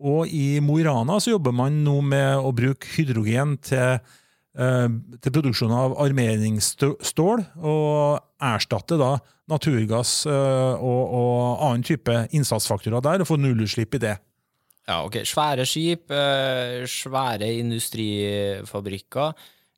Og 0.00 0.30
i 0.32 0.60
Mo 0.64 0.78
i 0.80 0.86
Rana 0.86 1.18
jobber 1.20 1.52
man 1.54 1.82
nå 1.84 1.98
med 2.04 2.40
å 2.40 2.52
bruke 2.56 2.88
hydrogen 2.96 3.58
til, 3.62 3.98
eh, 3.98 4.20
til 4.54 5.32
produksjon 5.34 5.72
av 5.74 5.96
armeringsstål, 6.04 7.40
og 7.58 8.20
erstatte 8.38 8.98
da 9.00 9.16
naturgass 9.50 10.24
eh, 10.30 10.74
og, 10.78 11.02
og 11.18 11.64
annen 11.66 11.84
type 11.86 12.14
innsatsfaktorer 12.36 13.02
der, 13.04 13.24
og 13.24 13.28
få 13.28 13.38
nullutslipp 13.40 13.98
i 13.98 14.04
det. 14.06 14.14
Ja, 14.84 15.00
ok. 15.04 15.22
Svære 15.28 15.64
skip, 15.68 16.12
eh, 16.12 16.84
svære 16.88 17.50
industrifabrikker. 17.60 19.34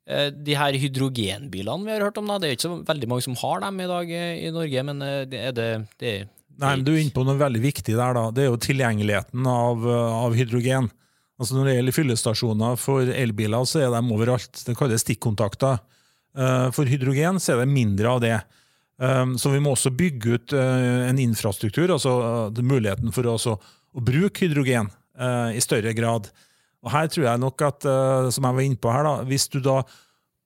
Eh, 0.07 0.29
de 0.31 0.55
her 0.55 0.75
hydrogenbilene 0.79 1.87
vi 1.87 1.93
har 1.95 2.07
hørt 2.07 2.19
om, 2.19 2.29
da, 2.31 2.39
det 2.39 2.49
er 2.49 2.57
ikke 2.57 2.67
så 2.67 2.79
veldig 2.87 3.11
mange 3.11 3.27
som 3.27 3.37
har 3.41 3.63
dem 3.65 3.79
i 3.83 3.87
dag 3.91 4.11
eh, 4.15 4.33
i 4.47 4.51
Norge, 4.55 4.83
men 4.87 5.03
eh, 5.03 5.23
det 5.27 5.41
er 5.49 5.55
det, 5.55 5.69
det 5.99 6.11
er 6.13 6.27
Nei, 6.57 6.71
men 6.73 6.85
Du 6.87 6.89
er 6.95 7.03
inne 7.03 7.13
på 7.13 7.21
noe 7.21 7.37
veldig 7.37 7.59
viktig 7.61 7.93
der. 7.93 8.15
da. 8.17 8.21
Det 8.33 8.41
er 8.41 8.47
jo 8.47 8.57
tilgjengeligheten 8.57 9.45
av, 9.45 9.83
av 9.85 10.33
hydrogen. 10.33 10.87
Altså 11.37 11.53
Når 11.53 11.67
det 11.67 11.75
gjelder 11.77 11.95
fyllestasjoner 11.95 12.79
for 12.81 13.09
elbiler, 13.13 13.65
så 13.69 13.83
er 13.85 13.91
de 13.93 14.13
overalt. 14.13 14.63
Det 14.65 14.73
kalles 14.77 15.03
stikkontakter. 15.05 15.77
For 16.73 16.89
hydrogen 16.89 17.37
så 17.41 17.53
er 17.53 17.61
det 17.61 17.73
mindre 17.73 18.09
av 18.09 18.23
det. 18.23 18.37
Så 19.37 19.51
vi 19.53 19.61
må 19.61 19.75
også 19.75 19.93
bygge 19.93 20.37
ut 20.37 20.55
en 20.57 21.21
infrastruktur, 21.21 21.93
altså 21.93 22.49
muligheten 22.57 23.13
for 23.13 23.29
å, 23.29 23.57
bruke 23.97 24.45
hydrogen 24.45 24.89
i 25.53 25.61
større 25.61 25.93
grad. 25.97 26.31
Og 26.85 26.91
her 26.93 27.09
tror 27.13 27.29
jeg 27.29 27.41
nok 27.41 27.63
at, 27.65 27.87
som 28.33 28.49
jeg 28.49 28.57
var 28.57 28.65
inne 28.65 28.81
på 28.81 28.93
her, 28.93 29.05
da, 29.05 29.15
hvis 29.29 29.47
du 29.53 29.59
da 29.61 29.79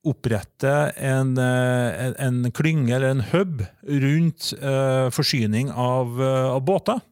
oppretter 0.08 0.96
en, 0.98 1.36
en, 1.38 2.40
klynge 2.56 2.96
eller 2.96 3.14
en 3.14 3.26
hub 3.32 3.62
rundt 3.86 4.52
forsyning 5.14 5.70
av, 5.72 6.16
av, 6.24 6.62
båter 6.66 7.04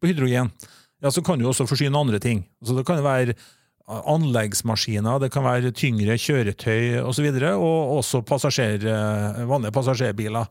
på 0.00 0.10
hydrogen, 0.10 0.50
ja, 1.02 1.10
så 1.10 1.22
kan 1.24 1.40
du 1.40 1.48
også 1.50 1.66
forsyne 1.66 1.98
andre 1.98 2.20
ting. 2.22 2.44
Så 2.64 2.76
det 2.76 2.86
kan 2.86 3.02
være 3.04 3.34
anleggsmaskiner, 3.86 5.18
det 5.20 5.32
kan 5.34 5.44
være 5.44 5.72
tyngre 5.74 6.14
kjøretøy 6.20 7.00
osv., 7.00 7.06
og, 7.06 7.14
så 7.16 7.24
videre, 7.24 7.54
og 7.58 7.96
også 7.98 8.22
passasjer, 8.26 8.86
vanlige 9.50 9.74
passasjerbiler. 9.74 10.46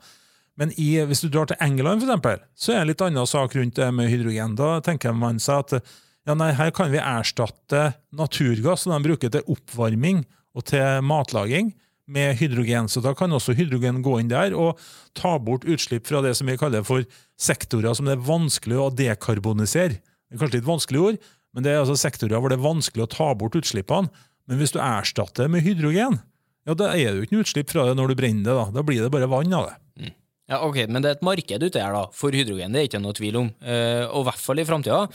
Men 0.60 0.74
i, 0.76 0.94
hvis 1.08 1.24
du 1.24 1.30
drar 1.32 1.48
til 1.50 1.60
England, 1.64 2.04
eksempel, 2.04 2.44
så 2.54 2.74
er 2.74 2.82
det 2.82 2.84
en 2.84 2.92
litt 2.92 3.04
annen 3.08 3.30
sak 3.30 3.56
rundt 3.56 3.80
det 3.80 3.88
med 3.96 4.12
hydrogen. 4.12 4.58
Da 4.60 4.76
tenker 4.84 5.16
man 5.16 5.40
seg 5.42 5.64
at 5.64 5.94
ja, 6.28 6.36
nei, 6.38 6.52
her 6.54 6.74
kan 6.76 6.92
vi 6.92 7.00
erstatte 7.02 7.94
naturgass 8.14 8.84
som 8.86 8.94
de 8.94 9.00
bruker 9.08 9.32
til 9.34 9.48
oppvarming 9.50 10.26
og 10.54 10.68
til 10.70 11.08
matlaging, 11.08 11.72
med 12.12 12.36
hydrogen. 12.42 12.90
Så 12.92 13.00
da 13.00 13.14
kan 13.16 13.32
også 13.32 13.56
hydrogen 13.56 14.02
gå 14.04 14.18
inn 14.20 14.32
der 14.32 14.56
og 14.58 14.80
ta 15.18 15.38
bort 15.40 15.64
utslipp 15.64 16.10
fra 16.10 16.20
det 16.26 16.34
som 16.38 16.50
vi 16.50 16.58
kaller 16.60 16.84
for 16.84 17.06
sektorer 17.40 17.96
som 17.96 18.10
det 18.10 18.18
er 18.18 18.26
vanskelig 18.28 18.80
å 18.82 18.90
dekarbonisere. 18.92 20.02
Det 20.32 20.38
er 20.38 20.46
kanskje 20.46 20.62
litt 20.62 20.70
vanskelig 20.70 21.02
ord, 21.04 21.24
men 21.52 21.66
det 21.66 21.74
er 21.74 21.82
altså 21.82 21.98
sektorer 22.00 22.40
hvor 22.40 22.52
det 22.52 22.56
er 22.56 22.64
vanskelig 22.64 23.04
å 23.04 23.12
ta 23.12 23.34
bort 23.36 23.58
utslippene. 23.60 24.08
Men 24.48 24.60
hvis 24.62 24.72
du 24.72 24.80
erstatter 24.80 25.52
med 25.52 25.66
hydrogen, 25.66 26.22
ja, 26.68 26.76
da 26.78 26.92
er 26.94 27.12
det 27.12 27.20
jo 27.20 27.26
ikke 27.28 27.36
noe 27.36 27.46
utslipp 27.46 27.72
fra 27.74 27.86
det 27.90 27.96
når 28.00 28.12
du 28.12 28.18
brenner 28.20 28.48
det. 28.48 28.56
Da 28.56 28.66
Da 28.80 28.84
blir 28.86 29.04
det 29.04 29.12
bare 29.12 29.30
vann 29.30 29.54
av 29.58 29.68
det. 29.68 29.76
Mm. 30.00 30.14
Ja, 30.52 30.60
ok, 30.68 30.78
Men 30.88 31.02
det 31.04 31.10
er 31.10 31.18
et 31.18 31.26
marked 31.26 31.64
ute 31.64 31.82
her 31.84 31.96
da, 31.96 32.06
for 32.16 32.36
hydrogen, 32.36 32.72
det 32.72 32.80
er 32.80 32.88
ikke 32.90 33.04
noe 33.04 33.18
tvil 33.18 33.40
om. 33.44 33.50
Eh, 33.60 34.04
og 34.08 34.24
i 34.24 34.28
hvert 34.30 34.44
fall 34.44 34.60
i 34.60 34.68
framtida. 34.68 35.08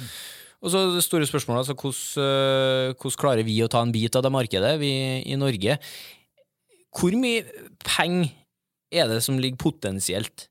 Og 0.64 0.72
så 0.72 0.82
det 0.94 1.04
store 1.04 1.28
spørsmålet, 1.28 1.64
altså 1.64 1.76
hvordan, 1.76 2.24
eh, 2.24 2.94
hvordan, 2.96 3.20
klarer 3.20 3.44
vi 3.46 3.60
å 3.62 3.68
ta 3.68 3.82
en 3.84 3.92
bit 3.92 4.16
av 4.16 4.24
det 4.24 4.32
markedet, 4.32 4.74
vi 4.80 4.92
i 5.24 5.36
Norge? 5.36 5.78
Hvor 6.96 7.16
mye 7.20 7.44
penger 7.84 8.32
er 8.90 9.08
det 9.08 9.22
som 9.22 9.38
ligger 9.38 9.60
potensielt 9.60 10.48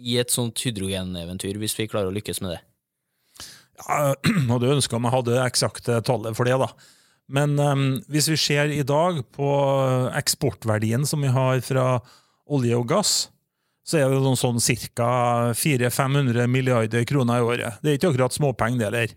i 0.00 0.16
et 0.18 0.32
sånt 0.32 0.56
hydrogeneventyr, 0.64 1.60
hvis 1.60 1.76
vi 1.78 1.86
klarer 1.86 2.08
å 2.08 2.16
lykkes 2.16 2.40
med 2.40 2.56
det? 2.56 2.62
Hadde 4.52 4.74
ønska 4.76 4.98
jeg 4.98 5.14
hadde 5.14 5.34
det 5.34 5.44
eksakte 5.44 6.00
tallet 6.06 6.36
for 6.38 6.48
det, 6.48 6.58
da. 6.60 6.70
Men 7.32 7.56
um, 7.58 7.84
hvis 8.12 8.28
vi 8.32 8.38
ser 8.40 8.72
i 8.74 8.82
dag 8.86 9.22
på 9.34 9.50
eksportverdien 10.18 11.06
som 11.08 11.22
vi 11.22 11.32
har 11.32 11.62
fra 11.64 11.86
olje 12.52 12.76
og 12.76 12.88
gass, 12.90 13.12
så 13.86 13.98
er 13.98 14.10
det 14.10 14.20
noen 14.22 14.38
sånn 14.38 14.60
ca. 14.94 15.10
400-500 15.56 16.46
milliarder 16.50 17.06
kroner 17.08 17.40
i 17.40 17.46
året. 17.46 17.82
Det 17.82 17.92
er 17.92 17.98
ikke 17.98 18.12
akkurat 18.12 18.36
småpenger, 18.36 18.78
det 18.78 18.86
heller. 18.86 19.14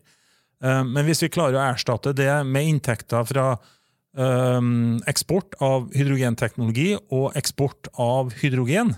Um, 0.63 0.93
men 0.95 1.07
hvis 1.09 1.25
vi 1.25 1.33
klarer 1.33 1.59
å 1.59 1.65
erstatte 1.73 2.15
det 2.15 2.31
med 2.47 2.69
inntekter 2.71 3.25
fra 3.27 3.47
um, 4.15 5.01
eksport 5.09 5.57
av 5.63 5.89
hydrogenteknologi 5.93 6.93
og 7.13 7.35
eksport 7.37 7.91
av 7.99 8.31
hydrogen, 8.41 8.95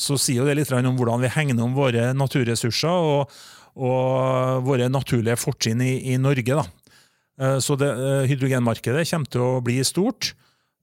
så 0.00 0.16
sier 0.18 0.46
det 0.48 0.56
litt 0.56 0.70
om 0.74 0.96
hvordan 0.96 1.20
vi 1.22 1.28
hegner 1.30 1.62
om 1.62 1.74
våre 1.76 2.08
naturressurser 2.16 3.04
og, 3.12 3.34
og 3.80 4.66
våre 4.66 4.90
naturlige 4.92 5.38
fortrinn 5.40 5.80
i, 5.84 5.94
i, 6.12 6.18
Norge. 6.20 6.60
Da. 6.60 7.56
så 7.64 7.76
det, 7.80 7.88
uh, 7.96 8.28
hydrogenmarkedet 8.28 9.06
kommer 9.08 9.32
til 9.32 9.46
å 9.46 9.64
bli 9.64 9.78
stort. 9.86 10.34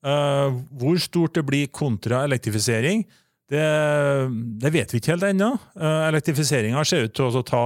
Uh, 0.05 0.57
hvor 0.77 0.97
stort 1.01 1.37
det 1.37 1.45
blir 1.45 1.71
kontra 1.73 2.23
elektrifisering, 2.25 3.05
det, 3.47 3.63
det 4.59 4.73
vet 4.75 4.91
vi 4.91 4.99
ikke 4.99 5.13
helt 5.13 5.29
ennå. 5.29 5.53
Elektrifiseringa 5.79 6.81
ser 6.83 7.05
ut 7.07 7.13
til 7.15 7.31
å 7.31 7.45
ta 7.47 7.61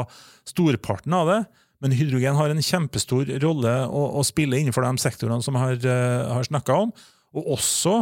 storparten 0.45 1.15
av 1.17 1.31
det. 1.31 1.39
Men 1.81 1.95
hydrogen 1.97 2.37
har 2.37 2.53
en 2.53 2.61
kjempestor 2.61 3.31
rolle 3.41 3.71
å, 3.89 4.03
å 4.19 4.25
spille 4.27 4.59
innenfor 4.61 4.85
de 4.85 5.01
sektorene 5.01 5.41
som 5.41 5.57
jeg 5.57 5.79
har, 5.81 6.27
har 6.37 6.45
snakka 6.45 6.75
om. 6.83 6.91
Og 7.33 7.55
også 7.55 7.95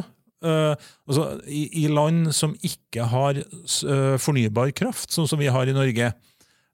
uh, 0.46 0.74
altså, 1.08 1.28
i, 1.48 1.68
i, 1.84 1.86
land 1.92 2.32
som 2.36 2.56
ikke 2.66 3.08
har 3.12 3.40
uh, 3.40 4.16
fornybar 4.22 4.74
kraft, 4.78 5.12
sånn 5.14 5.30
som 5.30 5.42
vi 5.42 5.50
har 5.52 5.70
i 5.70 5.76
Norge. 5.76 6.12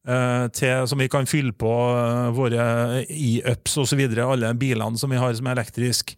Til, 0.05 0.83
som 0.85 1.01
vi 1.01 1.07
kan 1.09 1.25
fylle 1.25 1.49
på 1.57 1.71
våre 2.37 2.65
e-ups 3.09 3.77
osv., 3.81 4.03
alle 4.21 4.51
bilene 4.53 5.01
som 5.01 5.09
vi 5.09 5.17
har 5.17 5.33
som 5.33 5.47
er 5.49 5.57
elektriske. 5.57 6.13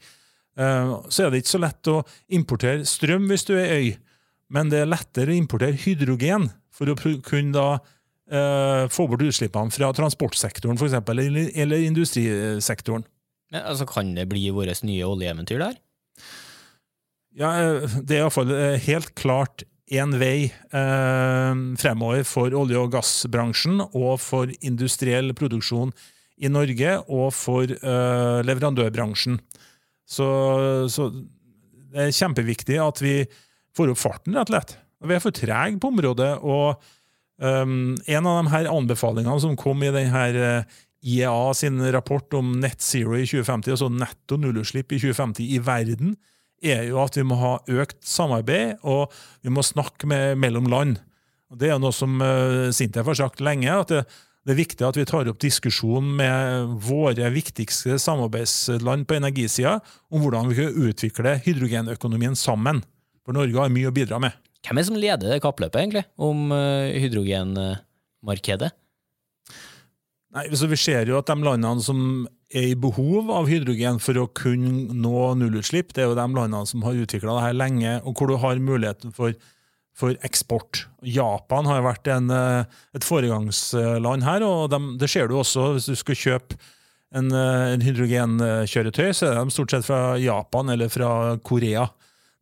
Så 0.58 1.24
er 1.24 1.32
det 1.32 1.39
ikke 1.39 1.53
så 1.53 1.62
lett 1.63 1.88
å 1.94 2.01
importere 2.36 2.84
strøm 2.89 3.29
hvis 3.32 3.48
du 3.48 3.53
er 3.56 3.72
øy, 3.77 3.94
men 4.51 4.74
det 4.74 4.82
er 4.82 4.91
lettere 4.91 5.32
å 5.32 5.39
importere 5.39 5.79
hydrogen 5.79 6.50
for 6.75 6.91
å 6.91 6.98
kunne 7.00 7.56
da 7.56 8.88
få 8.91 9.08
bort 9.08 9.24
utslippene 9.24 9.72
fra 9.72 9.94
transportsektoren 9.96 10.75
for 10.75 10.89
eksempel, 10.89 11.24
eller, 11.24 11.48
eller 11.56 11.88
industrisektoren. 11.88 13.08
Men, 13.53 13.63
altså, 13.63 13.88
kan 13.88 14.12
det 14.17 14.27
bli 14.27 14.50
vårt 14.51 14.84
nye 14.84 15.08
oljeeventyr 15.08 15.63
der? 15.63 15.79
Ja, 17.38 17.53
Det 18.03 18.17
er 18.17 18.25
iallfall 18.25 18.51
helt 18.84 19.15
klart 19.15 19.63
én 19.88 20.17
vei 20.20 20.50
eh, 20.51 21.53
fremover 21.79 22.25
for 22.27 22.53
olje- 22.60 22.79
og 22.82 22.91
gassbransjen 22.91 23.79
og 23.88 24.17
for 24.20 24.51
industriell 24.60 25.32
produksjon 25.38 25.94
i 26.38 26.51
Norge 26.51 26.98
og 27.08 27.32
for 27.34 27.72
eh, 27.72 28.39
leverandørbransjen. 28.46 29.39
Så, 30.08 30.27
så, 30.91 31.10
det 31.91 32.08
er 32.08 32.15
kjempeviktig 32.15 32.77
at 32.84 33.01
vi 33.03 33.15
får 33.75 33.94
opp 33.94 34.01
farten, 34.01 34.36
rett 34.36 34.51
og 34.51 34.56
slett. 34.56 34.77
Vi 35.08 35.15
er 35.15 35.24
for 35.24 35.36
trege 35.36 35.79
på 35.79 35.91
området. 35.91 36.32
og 36.41 36.82
um, 37.38 37.96
En 38.08 38.29
av 38.29 38.39
de 38.41 38.53
her 38.53 38.70
anbefalingene 38.72 39.39
som 39.44 39.58
kom 39.60 39.84
i 39.84 39.91
denne 39.94 40.24
eh, 40.34 40.77
IEA 41.08 41.53
sin 41.56 41.79
rapport 41.94 42.34
om 42.34 42.56
net 42.60 42.82
zero 42.82 43.15
i 43.15 43.27
2050, 43.27 43.75
altså 43.75 43.91
netto 43.94 44.39
nullutslipp 44.41 44.91
i 44.91 45.00
2050 45.00 45.53
i 45.53 45.62
verden, 45.63 46.15
er 46.64 46.88
jo 46.90 47.02
at 47.04 47.18
vi 47.18 47.26
må 47.28 47.38
ha 47.40 47.58
økt 47.70 48.00
samarbeid, 48.08 48.80
og 48.88 49.14
vi 49.46 49.54
må 49.54 49.64
snakke 49.66 50.10
med, 50.10 50.38
mellom 50.42 50.70
land. 50.72 50.98
Og 51.52 51.60
det 51.62 51.72
er 51.72 51.82
noe 51.82 51.96
som 51.96 52.18
uh, 52.22 52.70
Sintef 52.76 53.08
har 53.08 53.20
sagt 53.20 53.44
lenge, 53.44 53.70
at 53.72 53.92
det, 53.92 54.02
det, 54.48 54.54
er 54.54 54.60
viktig 54.62 54.88
at 54.88 55.00
vi 55.00 55.06
tar 55.08 55.30
opp 55.32 55.40
diskusjonen 55.44 56.10
med 56.20 56.74
våre 56.88 57.30
viktigste 57.34 58.00
samarbeidsland 58.02 59.08
på 59.08 59.20
energisida 59.20 59.78
om 60.12 60.24
hvordan 60.24 60.52
vi 60.52 60.60
kan 60.60 60.82
utvikle 60.90 61.38
hydrogenøkonomien 61.46 62.36
sammen. 62.40 62.84
For 63.24 63.36
Norge 63.36 63.60
har 63.60 63.72
mye 63.74 63.92
å 63.92 63.96
bidra 63.96 64.20
med. 64.24 64.36
Hvem 64.66 64.76
er 64.76 64.84
det 64.84 64.90
som 64.90 65.00
leder 65.00 65.44
kappløpet, 65.44 65.80
egentlig, 65.80 66.04
om 66.20 66.50
uh, 66.52 66.92
hydrogenmarkedet? 66.98 68.74
Nei, 70.36 70.48
så 70.56 70.68
Vi 70.68 70.80
ser 70.80 71.08
jo 71.08 71.20
at 71.22 71.30
de 71.30 71.38
landene 71.40 71.84
som 71.84 72.02
er 72.52 72.72
i 72.72 72.80
behov 72.80 73.30
av 73.32 73.48
hydrogen 73.48 74.00
for 74.04 74.20
å 74.20 74.28
kunne 74.36 74.96
nå 74.96 75.34
nullutslipp, 75.40 75.94
det 75.96 76.04
er 76.04 76.10
jo 76.12 76.18
de 76.18 76.26
landene 76.36 76.68
som 76.68 76.84
har 76.88 77.00
utvikla 77.00 77.40
her 77.44 77.56
lenge, 77.56 77.98
og 78.04 78.16
hvor 78.16 78.32
du 78.32 78.38
har 78.40 78.60
muligheten 78.64 79.16
for, 79.16 79.36
for 79.96 80.16
eksport. 80.28 80.86
Japan 81.04 81.68
har 81.68 81.84
vært 81.84 82.08
en, 82.12 82.32
eh, 82.32 82.80
et 82.96 83.08
foregangsland 83.08 84.24
her, 84.28 84.44
og 84.48 84.72
de, 84.72 84.82
det 85.00 85.12
ser 85.12 85.28
du 85.28 85.38
også 85.40 85.74
hvis 85.76 85.90
du 85.92 85.96
skal 86.00 86.20
kjøpe 86.24 86.60
en, 87.16 87.32
eh, 87.32 87.74
en 87.76 87.84
hydrogenkjøretøy, 87.84 89.12
så 89.16 89.32
er 89.32 89.40
de 89.42 89.56
stort 89.56 89.76
sett 89.76 89.88
fra 89.88 90.18
Japan 90.20 90.72
eller 90.76 90.92
fra 90.92 91.36
Korea. 91.44 91.88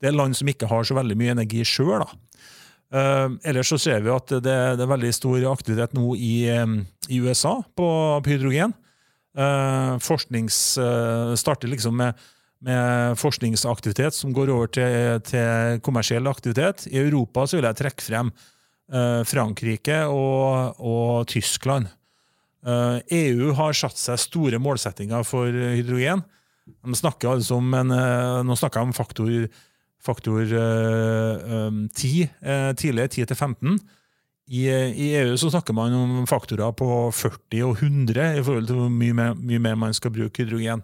Det 0.01 0.09
er 0.09 0.17
land 0.17 0.37
som 0.37 0.49
ikke 0.49 0.69
har 0.69 0.85
så 0.85 0.97
veldig 0.97 1.17
mye 1.17 1.33
energi 1.37 1.65
sjøl. 1.65 2.05
Uh, 2.93 3.33
ellers 3.43 3.71
så 3.73 3.79
ser 3.81 4.03
vi 4.05 4.11
at 4.13 4.29
det, 4.29 4.45
det, 4.45 4.83
er 4.83 4.91
veldig 4.91 5.11
stor 5.15 5.41
aktivitet 5.49 5.95
nå 5.97 6.13
i, 6.21 6.45
i 7.09 7.21
USA 7.23 7.57
på, 7.75 7.87
på 8.21 8.31
hydrogen. 8.31 8.75
Uh, 9.35 9.97
forsknings 9.99 10.77
uh, 10.79 11.33
starter 11.35 11.71
liksom 11.71 11.97
med, 11.99 12.21
med, 12.63 13.17
forskningsaktivitet 13.19 14.15
som 14.15 14.31
går 14.35 14.53
over 14.53 14.71
til, 14.71 15.19
til, 15.27 15.81
kommersiell 15.83 16.29
aktivitet. 16.31 16.85
I 16.93 17.01
Europa 17.01 17.47
så 17.49 17.59
vil 17.59 17.69
jeg 17.71 17.81
trekke 17.83 18.05
frem 18.05 18.35
Frankrike 19.25 20.03
og, 20.13 20.77
og 20.77 21.23
Tyskland. 21.25 21.87
EU 23.17 23.47
har 23.57 23.73
satt 23.73 23.97
seg 23.97 24.19
store 24.21 24.59
målsettinger 24.61 25.25
for 25.25 25.49
hydrogen. 25.49 26.21
De 26.69 26.93
snakker 26.93 27.31
altså 27.31 27.57
om 27.57 27.73
en, 27.79 27.95
nå 28.45 28.57
snakker 28.61 28.83
jeg 28.83 28.91
om 28.91 28.93
faktor 28.93 29.31
faktor 30.05 30.45
uh, 30.45 31.67
um, 31.67 31.85
10 31.89 32.27
uh, 32.45 32.71
tidligere, 32.77 33.07
10 33.07 33.29
til 33.31 33.35
15. 33.37 33.79
I, 34.45 34.67
I, 34.69 35.07
EU 35.23 35.37
så 35.41 35.49
snakker 35.49 35.73
man 35.73 35.93
om 35.97 36.27
faktorer 36.29 36.73
på 36.77 36.87
40 37.09 37.63
og 37.65 37.79
100 37.81 38.37
i 38.37 38.43
forhold 38.45 38.67
til 38.69 38.77
hvor 38.77 38.91
mye 38.93 39.15
mer, 39.17 39.33
mye 39.33 39.61
mer 39.61 39.79
man 39.87 39.95
skal 39.97 40.13
bruke 40.13 40.43
hydrogen. 40.43 40.83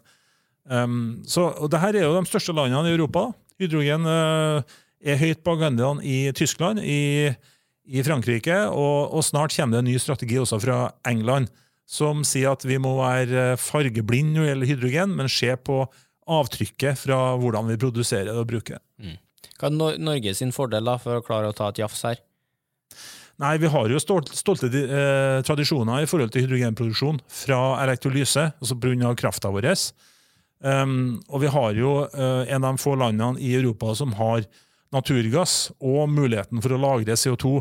Um, 0.66 1.22
så, 1.28 1.52
og 1.62 1.74
her 1.82 1.98
er 1.98 2.08
jo 2.08 2.16
de 2.18 2.30
største 2.30 2.56
landene 2.58 2.90
i 2.90 2.96
Europa. 2.96 3.28
Hydrogen 3.62 4.08
uh, 4.10 4.62
er 5.02 5.22
høyt 5.22 5.44
på 5.46 5.56
agendaen 5.58 6.02
i 6.02 6.32
Tyskland, 6.38 6.82
i, 6.82 7.30
i 7.86 8.06
Frankrike, 8.06 8.58
og, 8.70 9.14
og, 9.14 9.24
snart 9.26 9.54
kommer 9.54 9.78
det 9.78 9.84
en 9.86 9.92
ny 9.92 9.98
strategi 10.02 10.40
også 10.42 10.62
fra 10.62 10.80
England, 11.10 11.52
som 11.90 12.24
sier 12.26 12.56
at 12.56 12.66
vi 12.66 12.78
må 12.82 12.96
være 12.98 13.58
fargeblind 13.60 14.34
når 14.34 14.42
det 14.42 14.52
gjelder 14.52 14.72
hydrogen, 14.72 15.16
men 15.18 15.30
se 15.30 15.54
på 15.58 15.84
avtrykket 16.30 17.00
fra 17.06 17.20
hvordan 17.42 17.70
vi 17.72 17.80
produserer 17.82 18.36
og 18.36 18.48
bruker 18.50 18.78
det. 18.78 18.84
Mm. 19.02 19.18
Hva 19.62 19.70
er 19.70 20.02
Norge 20.02 20.34
sin 20.38 20.54
fordel 20.54 20.86
da, 20.90 20.98
for 21.02 21.20
å 21.20 21.26
klare 21.26 21.50
å 21.50 21.56
ta 21.56 21.70
et 21.72 21.82
jafs 21.82 22.04
her? 22.08 22.22
Nei, 23.42 23.58
Vi 23.58 23.70
har 23.74 23.90
jo 23.90 24.00
stolte, 24.02 24.36
stolte 24.38 24.70
eh, 24.70 25.42
tradisjoner 25.46 26.04
i 26.04 26.10
forhold 26.10 26.34
til 26.34 26.46
hydrogenproduksjon 26.46 27.22
fra 27.26 27.62
elektrolyse, 27.82 28.52
altså 28.62 28.78
pga. 28.78 29.16
krafta 29.18 29.50
vår. 29.50 29.72
Um, 30.62 31.22
og 31.26 31.42
vi 31.42 31.50
har 31.50 31.74
jo 31.74 31.94
uh, 32.06 32.44
en 32.46 32.62
av 32.62 32.76
de 32.76 32.82
få 32.84 32.94
landene 32.94 33.42
i 33.42 33.56
Europa 33.58 33.96
som 33.98 34.14
har 34.14 34.44
naturgass 34.94 35.72
og 35.80 36.12
muligheten 36.12 36.62
for 36.62 36.76
å 36.76 36.82
lagre 36.82 37.18
CO2. 37.18 37.56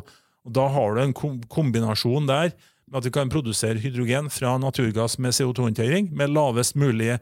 Og 0.45 0.53
Da 0.53 0.67
har 0.69 0.95
du 0.95 1.01
en 1.07 1.15
kombinasjon 1.49 2.29
der 2.29 2.53
med 2.91 3.01
at 3.01 3.07
vi 3.07 3.15
kan 3.15 3.33
produsere 3.33 3.81
hydrogen 3.81 4.29
fra 4.29 4.59
naturgass 4.61 5.17
med 5.19 5.33
CO2-håndtering 5.33 6.11
med 6.13 6.35
lavest 6.35 6.77
mulig 6.77 7.17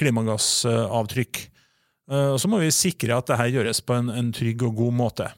klimagassavtrykk. 0.00 1.42
Og 2.12 2.38
så 2.40 2.48
må 2.50 2.58
vi 2.60 2.72
sikre 2.74 3.16
at 3.16 3.30
dette 3.30 3.52
gjøres 3.54 3.80
på 3.86 3.94
en, 3.96 4.10
en, 4.12 4.32
trygg 4.34 4.64
og 4.66 4.76
god 4.80 4.96
måte. 4.98 5.28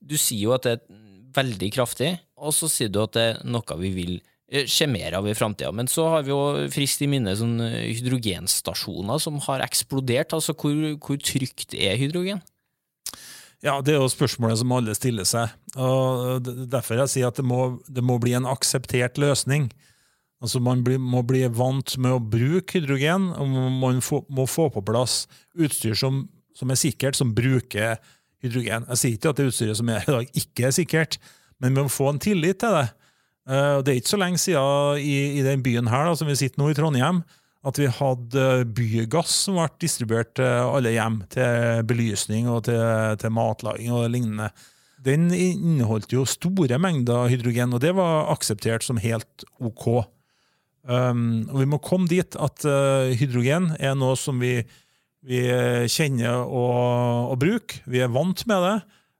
Du 0.00 0.14
sier 0.16 0.46
jo 0.46 0.54
at 0.56 0.64
det 0.64 0.76
er 0.76 1.02
veldig 1.36 1.68
kraftig, 1.74 2.14
og 2.38 2.54
så 2.56 2.68
sier 2.70 2.92
du 2.92 3.02
at 3.02 3.16
det 3.16 3.24
er 3.32 3.40
noe 3.50 3.78
vi 3.80 3.90
vil 3.96 4.16
skje 4.46 4.86
mer 4.88 5.16
av 5.18 5.26
i 5.26 5.34
framtida. 5.34 5.72
Men 5.74 5.88
så 5.90 6.06
har 6.12 6.26
vi 6.26 6.30
jo 6.30 6.68
frist 6.72 7.02
i 7.02 7.08
minne 7.10 7.34
sånne 7.36 7.70
hydrogenstasjoner 7.82 9.22
som 9.22 9.40
har 9.48 9.64
eksplodert. 9.66 10.36
Altså, 10.36 10.54
hvor, 10.54 10.76
hvor 11.02 11.18
trygt 11.18 11.74
er 11.74 11.98
hydrogen? 11.98 12.42
Ja, 13.64 13.80
Det 13.80 13.94
er 13.94 14.02
jo 14.02 14.12
spørsmålet 14.12 14.60
som 14.60 14.72
alle 14.76 14.94
stiller 14.94 15.26
seg. 15.26 15.50
og 15.74 16.46
Derfor 16.70 17.00
jeg 17.02 17.12
sier 17.14 17.32
at 17.32 17.40
det 17.40 17.46
må, 17.46 17.80
det 17.88 18.04
må 18.04 18.20
bli 18.22 18.36
en 18.36 18.46
akseptert 18.46 19.18
løsning. 19.18 19.70
Altså 20.44 20.60
Man 20.60 20.82
må 21.00 21.22
bli 21.24 21.44
vant 21.48 21.96
med 22.02 22.12
å 22.12 22.20
bruke 22.20 22.76
hydrogen, 22.76 23.30
og 23.36 23.48
man 23.80 24.02
må 24.02 24.44
få 24.50 24.68
på 24.72 24.84
plass 24.84 25.24
utstyr 25.56 25.96
som, 25.96 26.26
som, 26.56 26.70
er 26.70 26.80
sikkert, 26.80 27.16
som 27.16 27.32
bruker 27.36 27.96
hydrogen. 28.44 28.84
Jeg 28.92 29.00
sier 29.00 29.16
ikke 29.16 29.32
at 29.32 29.40
det 29.40 29.48
utstyret 29.50 29.80
som 29.80 29.90
er 29.92 30.04
i 30.04 30.12
dag, 30.12 30.30
ikke 30.42 30.68
er 30.68 30.76
sikkert, 30.76 31.18
men 31.62 31.72
vi 31.72 31.86
må 31.86 31.92
få 31.92 32.12
en 32.12 32.20
tillit 32.22 32.60
til 32.60 32.76
det. 32.76 32.86
Uh, 33.46 33.80
det 33.80 33.92
er 33.92 33.98
ikke 34.00 34.12
så 34.12 34.20
lenge 34.20 34.42
siden 34.42 35.00
i, 35.00 35.16
i 35.38 35.42
den 35.46 35.64
byen 35.64 35.88
her, 35.88 36.08
da, 36.08 36.14
som 36.18 36.28
vi 36.28 36.36
sitter 36.38 36.60
nå 36.60 36.68
i 36.70 36.76
Trondheim, 36.76 37.22
at 37.66 37.80
vi 37.80 37.88
hadde 37.90 38.46
bygass 38.76 39.32
som 39.46 39.56
ble 39.58 39.66
distribuert 39.82 40.34
til 40.38 40.68
alle 40.68 40.92
hjem, 40.94 41.22
til 41.32 41.86
belysning 41.88 42.50
og 42.52 42.66
til, 42.68 42.82
til 43.22 43.32
matlaging 43.34 43.94
og 43.94 44.10
lignende. 44.12 44.50
Den 45.06 45.30
inneholdt 45.30 46.12
jo 46.14 46.24
store 46.28 46.78
mengder 46.82 47.30
hydrogen, 47.30 47.74
og 47.74 47.82
det 47.82 47.94
var 47.96 48.30
akseptert 48.34 48.86
som 48.86 49.00
helt 49.02 49.46
ok. 49.58 50.06
Um, 50.86 51.48
og 51.50 51.62
vi 51.62 51.68
må 51.70 51.82
komme 51.82 52.06
dit 52.10 52.36
at 52.38 52.66
uh, 52.66 53.10
hydrogen 53.18 53.72
er 53.82 53.96
noe 53.98 54.14
som 54.18 54.38
vi, 54.38 54.60
vi 55.26 55.40
kjenner 55.90 56.44
og, 56.46 57.32
og 57.32 57.40
bruker. 57.42 57.82
Vi 57.90 58.04
er 58.04 58.12
vant 58.14 58.46
med 58.46 58.68
det. 58.68 58.76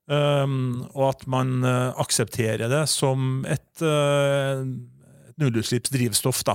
Um, 0.07 0.85
og 0.95 1.09
at 1.09 1.25
man 1.27 1.65
uh, 1.67 1.91
aksepterer 1.99 2.71
det 2.71 2.85
som 2.87 3.43
et, 3.51 3.83
uh, 3.83 4.63
et 4.63 5.43
nullutslippsdrivstoff. 5.43 6.45
Da. 6.47 6.55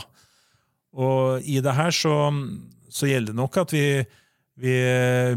Og 0.95 1.43
i 1.43 1.59
det 1.63 1.75
her 1.75 1.91
så, 1.91 2.15
så 2.87 3.09
gjelder 3.09 3.33
det 3.33 3.39
nok 3.41 3.59
at 3.59 3.73
vi, 3.75 3.83
vi 4.55 4.77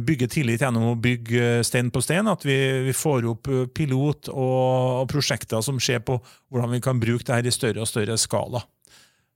bygger 0.06 0.30
tillit 0.30 0.62
gjennom 0.62 0.92
å 0.92 1.00
bygge 1.00 1.64
stein 1.66 1.90
på 1.90 2.04
stein. 2.06 2.30
At 2.30 2.46
vi, 2.46 2.56
vi 2.86 2.94
får 2.94 3.26
opp 3.32 3.50
pilot 3.74 4.30
og, 4.30 4.62
og, 5.02 5.10
prosjekter 5.10 5.64
som 5.66 5.82
ser 5.82 6.06
på 6.06 6.20
hvordan 6.22 6.76
vi 6.76 6.82
kan 6.86 7.02
bruke 7.02 7.26
det 7.26 7.40
her 7.40 7.50
i 7.50 7.54
større 7.54 7.82
og 7.82 7.90
større 7.90 8.18
skala. 8.20 8.62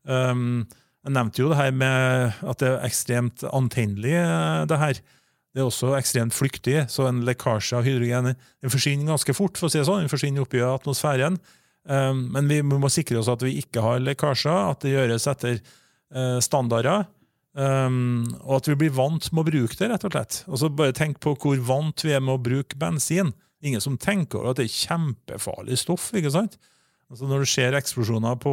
Um, 0.06 0.66
jeg 1.06 1.14
nevnte 1.14 1.40
jo 1.40 1.52
det 1.52 1.61
her 1.61 1.70
med 1.72 2.40
at 2.44 2.61
det 2.61 2.68
er 2.68 2.84
ekstremt 2.87 3.44
antennelig, 3.48 4.12
eh, 4.18 4.64
det 4.68 4.80
her. 4.80 4.98
Det 5.54 5.62
er 5.62 5.68
også 5.68 5.94
ekstremt 5.96 6.37
flyktig, 6.37 6.82
så 6.92 7.06
en 7.08 7.22
lekkasje 7.26 7.78
av 7.78 7.87
hydrogen 7.87 8.34
den 8.34 8.72
forsvinner 8.72 9.14
ganske 9.14 9.34
fort. 9.34 9.56
for 9.56 9.66
å 9.66 9.70
si 9.72 9.78
det 9.80 9.87
sånn, 9.88 10.04
den 10.04 10.12
forsvinner 10.12 10.44
oppi 10.44 10.61
atmosfæren. 10.61 11.38
Um, 11.88 12.28
men 12.34 12.48
vi 12.50 12.61
må 12.61 12.90
sikre 12.92 13.18
oss 13.18 13.30
at 13.32 13.40
vi 13.42 13.56
ikke 13.62 13.80
har 13.80 14.02
lekkasjer, 14.04 14.52
at 14.74 14.84
det 14.84 14.92
gjøres 14.92 15.26
etter 15.32 15.62
uh, 16.14 16.38
standarder. 16.44 17.06
Um, 17.56 18.28
og 18.44 18.58
at 18.61 18.68
vi 18.68 18.76
blir 18.84 18.92
vant 18.94 19.32
med 19.32 19.40
å 19.40 19.48
bruke 19.48 19.78
det, 19.78 19.88
rett 19.88 20.04
og 20.04 20.12
slett. 20.12 20.42
Og 20.46 20.61
så 20.61 20.68
Bare 20.68 20.92
tenk 20.92 21.18
på 21.24 21.32
hvor 21.40 21.56
vant 21.64 22.04
vi 22.04 22.12
er 22.12 22.20
med 22.20 22.37
å 22.37 22.42
bruke 22.42 22.76
bensin. 22.78 23.32
Ingen 23.64 23.80
som 23.80 23.96
tenker 23.96 24.42
over 24.42 24.52
at 24.52 24.61
det 24.61 24.68
er 24.68 24.76
kjempefarlig 24.76 25.78
stoff. 25.80 26.12
ikke 26.12 26.34
sant? 26.34 26.58
Altså 27.08 27.26
Når 27.26 27.42
du 27.42 27.50
ser 27.50 27.78
eksplosjoner 27.78 28.37
på 28.38 28.52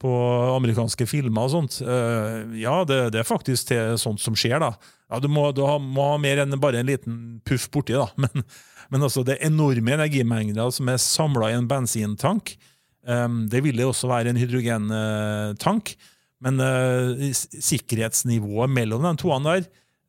på 0.00 0.10
amerikanske 0.56 1.06
filmer 1.08 1.46
og 1.46 1.52
sånt. 1.52 1.78
Uh, 1.84 2.48
ja, 2.56 2.80
det, 2.88 3.02
det, 3.14 3.22
er 3.22 3.28
faktisk 3.28 3.68
til 3.70 3.98
sånt 4.00 4.22
som 4.22 4.38
skjer, 4.38 4.58
da. 4.62 4.72
Ja, 5.10 5.20
Du 5.20 5.28
må, 5.28 5.50
du 5.52 5.62
må 5.84 6.10
ha 6.12 6.18
mer 6.22 6.42
enn 6.42 6.56
bare 6.62 6.80
en 6.80 6.88
liten 6.88 7.16
puff 7.44 7.68
borti, 7.72 7.96
da. 7.98 8.08
Men, 8.24 8.44
men 8.90 9.04
altså, 9.06 9.22
det 9.22 9.36
enorme 9.46 9.92
energimengder 9.94 10.72
som 10.74 10.88
er 10.90 10.96
samla 10.98 11.52
i 11.52 11.54
en 11.54 11.68
bensintank. 11.70 12.56
Um, 13.06 13.44
det 13.46 13.60
vil 13.62 13.78
det 13.78 13.86
også 13.86 14.10
være 14.10 14.32
en 14.32 14.40
hydrogentank. 14.40 15.94
Men 16.44 16.60
eh, 16.64 17.30
sikkerhetsnivået 17.36 18.72
mellom 18.72 19.04
de 19.04 19.12
toene 19.20 19.56
der 19.56 19.66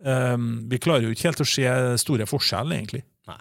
eh, 0.07 0.37
Vi 0.71 0.79
klarer 0.79 1.07
jo 1.07 1.15
ikke 1.15 1.29
helt 1.29 1.43
å 1.43 1.47
se 1.47 1.67
store 2.01 2.27
forskjellen, 2.29 2.75
egentlig. 2.77 3.03
Nei, 3.31 3.37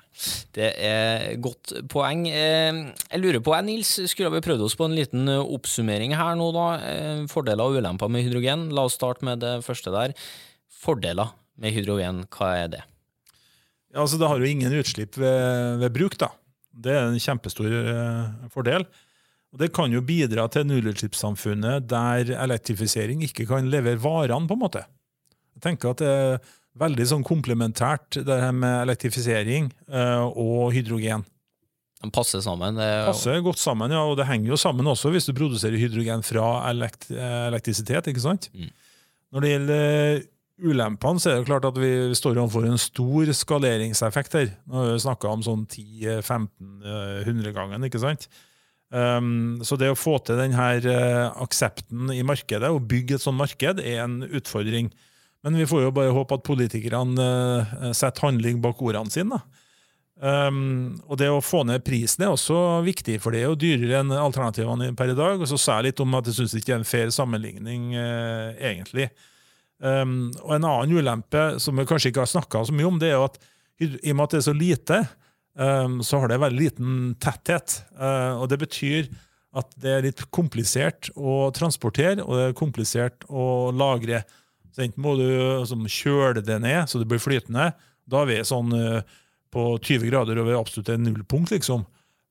det 0.55 0.69
er 0.87 1.25
godt 1.43 1.73
poeng. 1.91 2.23
Eh, 2.31 2.79
Jeg 3.11 3.21
lurer 3.23 3.43
på, 3.43 3.55
Nils, 3.67 3.91
skulle 4.11 4.31
vi 4.37 4.43
prøvd 4.45 4.63
oss 4.67 4.77
på 4.79 4.87
en 4.87 4.95
liten 4.95 5.27
eh, 5.29 5.43
oppsummering 5.57 6.15
her 6.19 6.39
nå, 6.39 6.51
da? 6.55 6.67
Eh, 6.87 7.25
Fordeler 7.31 7.67
og 7.67 7.81
ulemper 7.81 8.13
med 8.13 8.27
hydrogen. 8.29 8.69
La 8.77 8.87
oss 8.87 8.99
starte 9.01 9.27
med 9.27 9.43
det 9.43 9.59
første 9.67 9.93
der. 9.95 10.15
Fordeler 10.81 11.35
med 11.61 11.75
hydrogen, 11.75 12.23
hva 12.37 12.53
er 12.63 12.73
det? 12.77 12.83
Ja, 13.91 14.05
altså 14.05 14.21
Det 14.21 14.29
har 14.31 14.39
jo 14.39 14.47
ingen 14.47 14.79
utslipp 14.79 15.19
ved, 15.19 15.81
ved 15.83 15.93
bruk. 15.99 16.17
da. 16.21 16.31
Det 16.71 16.95
er 16.95 17.09
en 17.11 17.19
kjempestor 17.21 17.73
fordel. 18.55 18.87
Og 19.51 19.59
Det 19.59 19.73
kan 19.75 19.91
jo 19.91 20.01
bidra 20.07 20.47
til 20.49 20.69
nullutslippssamfunnet 20.69 21.89
der 21.91 22.31
elektrifisering 22.39 23.25
ikke 23.27 23.49
kan 23.51 23.67
levere 23.73 23.99
varene, 23.99 24.47
på 24.47 24.55
en 24.55 24.63
måte. 24.63 24.85
Jeg 25.59 25.65
tenker 25.67 25.91
at 25.91 25.99
det 26.05 26.15
veldig 26.79 27.07
sånn 27.11 27.27
komplementært, 27.27 28.21
det 28.27 28.41
her 28.43 28.55
med 28.55 28.85
elektrifisering 28.85 29.71
eh, 29.91 30.25
og 30.29 30.71
hydrogen. 30.75 31.25
De 32.01 32.09
passer 32.15 32.41
sammen. 32.41 32.79
Det, 32.79 32.87
er 32.87 33.09
Passer 33.11 33.41
godt 33.45 33.61
sammen, 33.61 33.93
ja, 33.93 34.03
og 34.09 34.17
det 34.21 34.29
henger 34.29 34.55
jo 34.55 34.61
sammen 34.61 34.89
også 34.89 35.13
hvis 35.13 35.29
du 35.29 35.35
produserer 35.37 35.81
hydrogen 35.81 36.23
fra 36.25 36.47
elekt 36.71 37.11
eh, 37.13 37.49
elektrisitet. 37.51 38.09
ikke 38.09 38.25
sant? 38.25 38.49
Mm. 38.55 38.71
Når 39.31 39.45
det 39.45 39.51
gjelder 39.51 39.83
eh, 39.89 40.29
ulempene, 40.71 41.21
så 41.21 41.33
er 41.33 41.41
det 41.41 41.49
klart 41.51 41.67
at 41.69 41.81
vi 41.81 41.91
står 42.17 42.39
overfor 42.39 42.69
en 42.69 42.81
stor 42.81 43.35
skaleringseffekt 43.37 44.39
her. 44.39 44.55
Nå 44.69 44.81
har 44.81 44.95
vi 44.95 45.03
snakka 45.05 45.35
om 45.35 45.45
sånn 45.45 45.67
10-15-100 45.69 47.53
gangen, 47.57 47.85
ikke 47.89 48.03
sant? 48.03 48.29
Um, 48.91 49.61
så 49.63 49.77
det 49.79 49.93
å 49.93 49.99
få 49.99 50.17
til 50.27 50.41
denne 50.41 50.67
aksepten 51.39 52.11
i 52.11 52.25
markedet, 52.27 52.73
og 52.75 52.89
bygge 52.91 53.17
et 53.17 53.25
sånt 53.25 53.39
marked, 53.39 53.81
er 53.81 54.03
en 54.03 54.21
utfordring. 54.27 54.91
Men 55.45 55.57
vi 55.57 55.67
får 55.69 55.87
jo 55.87 55.95
bare 55.97 56.13
håpe 56.13 56.37
at 56.37 56.45
politikerne 56.45 57.27
eh, 57.27 57.91
setter 57.97 58.29
handling 58.29 58.61
bak 58.65 58.81
ordene 58.85 59.13
sine. 59.13 59.41
Um, 60.21 60.99
og 61.09 61.17
det 61.17 61.31
å 61.33 61.41
få 61.41 61.63
ned 61.65 61.81
prisen 61.81 62.27
er 62.27 62.35
også 62.35 62.83
viktig, 62.85 63.17
for 63.25 63.33
det 63.33 63.41
er 63.41 63.47
jo 63.49 63.57
dyrere 63.57 64.03
enn 64.03 64.13
alternativene 64.13 64.91
per 64.97 65.15
i 65.15 65.17
dag. 65.17 65.41
Og 65.41 65.49
så 65.49 65.57
sa 65.57 65.79
jeg 65.79 65.91
litt 65.91 66.03
om 66.05 66.19
at 66.19 66.29
jeg 66.29 66.37
syns 66.37 66.57
ikke 66.59 66.69
det 66.69 66.75
er 66.75 66.83
en 66.83 66.91
fair 66.91 67.15
sammenligning, 67.15 67.95
uh, 67.97 68.51
egentlig. 68.59 69.09
Um, 69.81 70.29
og 70.43 70.59
en 70.59 70.69
annen 70.69 71.01
ulempe 71.01 71.47
som 71.63 71.81
vi 71.81 71.89
kanskje 71.89 72.13
ikke 72.13 72.27
har 72.27 72.35
snakka 72.35 72.67
så 72.69 72.77
mye 72.77 72.91
om, 72.91 73.01
det 73.01 73.09
er 73.09 73.17
jo 73.17 73.31
at 73.31 73.41
i 73.81 74.13
og 74.13 74.17
med 74.19 74.27
at 74.27 74.35
det 74.35 74.39
er 74.43 74.45
så 74.45 74.53
lite, 74.53 74.99
um, 75.57 75.95
så 76.05 76.21
har 76.21 76.29
det 76.29 76.41
veldig 76.43 76.61
liten 76.67 76.99
tetthet. 77.23 77.79
Uh, 77.97 78.43
og 78.43 78.51
det 78.53 78.61
betyr 78.61 79.09
at 79.57 79.73
det 79.81 79.95
er 79.95 80.05
litt 80.05 80.21
komplisert 80.35 81.09
å 81.17 81.49
transportere, 81.57 82.21
og 82.23 82.37
det 82.37 82.45
er 82.51 82.59
komplisert 82.61 83.25
å 83.27 83.73
lagre. 83.73 84.21
Så 84.75 84.85
enten 84.85 85.03
må 85.03 85.17
du 85.19 85.27
sånn, 85.69 85.89
kjøle 85.91 86.43
det 86.45 86.61
ned 86.63 86.91
så 86.91 87.01
det 87.01 87.09
blir 87.11 87.23
flytende. 87.23 87.73
Da 88.11 88.23
er 88.23 88.31
vi 88.31 88.39
sånn 88.47 88.75
uh, 88.75 89.01
på 89.51 89.65
20 89.79 90.11
grader 90.11 90.39
over 90.43 90.59
absolutt 90.59 90.93
et 90.93 91.03
nullpunkt, 91.03 91.53
liksom. 91.55 91.85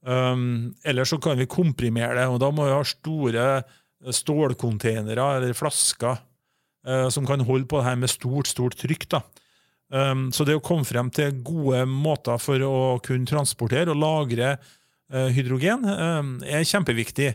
Um, 0.07 0.71
eller 0.87 1.07
så 1.07 1.19
kan 1.19 1.37
vi 1.39 1.49
komprimere 1.49 2.15
det, 2.15 2.29
og 2.31 2.39
da 2.39 2.51
må 2.55 2.69
vi 2.69 2.71
ha 2.71 2.83
store 2.87 3.45
eh, 3.59 4.13
stålcontainere 4.15 5.25
eller 5.35 5.57
flasker 5.57 6.15
uh, 6.87 7.09
som 7.11 7.27
kan 7.27 7.43
holde 7.43 7.67
på 7.67 7.81
det 7.81 7.89
her 7.89 7.99
med 7.99 8.11
stort, 8.11 8.47
stort 8.47 8.77
trykk. 8.79 9.09
da. 9.11 9.23
Um, 9.89 10.29
så 10.31 10.45
det 10.45 10.55
å 10.55 10.63
komme 10.63 10.87
frem 10.87 11.09
til 11.11 11.41
gode 11.43 11.83
måter 11.89 12.39
for 12.39 12.63
å 12.63 12.75
kunne 13.03 13.27
transportere 13.27 13.91
og 13.91 13.99
lagre 13.99 14.55
uh, 14.55 15.27
hydrogen 15.33 15.83
um, 15.83 16.35
er 16.45 16.67
kjempeviktig. 16.67 17.33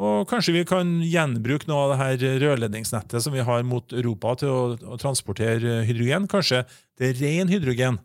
Og 0.00 0.24
kanskje 0.30 0.54
vi 0.56 0.64
kan 0.64 0.94
gjenbruke 1.04 1.68
noe 1.68 1.82
av 1.84 1.90
det 1.92 1.98
her 2.00 2.38
rørledningsnettet 2.46 3.20
som 3.20 3.34
vi 3.34 3.44
har 3.44 3.66
mot 3.68 3.92
Europa 3.92 4.38
til 4.40 4.52
å, 4.52 4.62
å 4.94 4.96
transportere 5.00 5.82
hydrogen. 5.88 6.30
Kanskje 6.32 6.62
det 6.98 7.10
er 7.10 7.20
ren 7.20 7.52
hydrogen. 7.52 8.00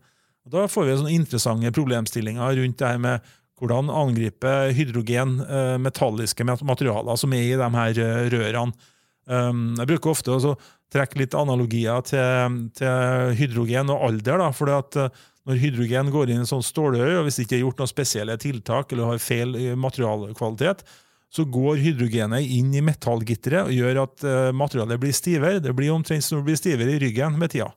Og 0.47 0.53
Da 0.55 0.67
får 0.71 0.87
vi 0.87 0.97
sånne 0.99 1.15
interessante 1.15 1.71
problemstillinger 1.75 2.59
rundt 2.59 2.79
det 2.81 2.91
her 2.91 2.99
med 3.03 3.33
hvordan 3.57 3.89
angripe 3.89 4.51
hydrogen, 4.77 5.39
eh, 5.41 5.77
metalliske 5.81 6.45
materialer 6.45 7.17
som 7.17 7.33
er 7.33 7.47
i 7.47 7.57
de 7.57 7.69
her 7.79 8.03
eh, 8.03 8.27
rørene. 8.35 8.93
Um, 9.27 9.73
jeg 9.75 9.89
bruker 9.89 10.13
ofte 10.13 10.31
å 10.31 10.53
trekke 10.93 11.19
litt 11.19 11.33
analogier 11.35 12.03
til, 12.07 12.61
til 12.77 13.33
hydrogen 13.35 13.91
og 13.91 14.05
alder. 14.07 14.39
da, 14.39 14.53
for 14.55 14.71
at 14.71 14.95
eh, 14.95 15.25
Når 15.47 15.61
hydrogen 15.61 16.09
går 16.11 16.27
inn 16.27 16.41
i 16.41 16.43
en 16.43 16.49
sånn 16.49 16.63
ståløy, 16.63 17.17
og 17.17 17.21
hvis 17.23 17.37
det 17.39 17.43
ikke 17.45 17.55
er 17.55 17.61
gjort 17.61 17.77
noen 17.79 17.91
spesielle 17.91 18.33
tiltak 18.35 18.91
eller 18.91 19.13
har 19.13 19.21
feil 19.23 19.55
eh, 19.55 19.75
materialkvalitet, 19.79 20.83
så 21.33 21.43
går 21.51 21.81
hydrogenet 21.83 22.47
inn 22.55 22.71
i 22.75 22.83
metallgitteret 22.85 23.67
og 23.67 23.75
gjør 23.75 24.03
at 24.05 24.23
eh, 24.27 24.51
materialet 24.55 25.01
blir 25.01 25.15
stivere. 25.15 25.61
Det 25.63 25.73
blir 25.75 25.91
omtrent 25.93 26.23
som 26.23 26.39
det 26.39 26.47
blir 26.47 26.59
stivere 26.59 26.95
i 26.95 27.01
ryggen 27.03 27.35
med 27.39 27.51
tida. 27.53 27.71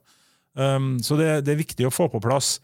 Um, 0.59 0.97
så 1.03 1.15
det, 1.19 1.29
det 1.47 1.55
er 1.55 1.61
viktig 1.61 1.87
å 1.87 1.95
få 1.95 2.09
på 2.11 2.23
plass 2.23 2.59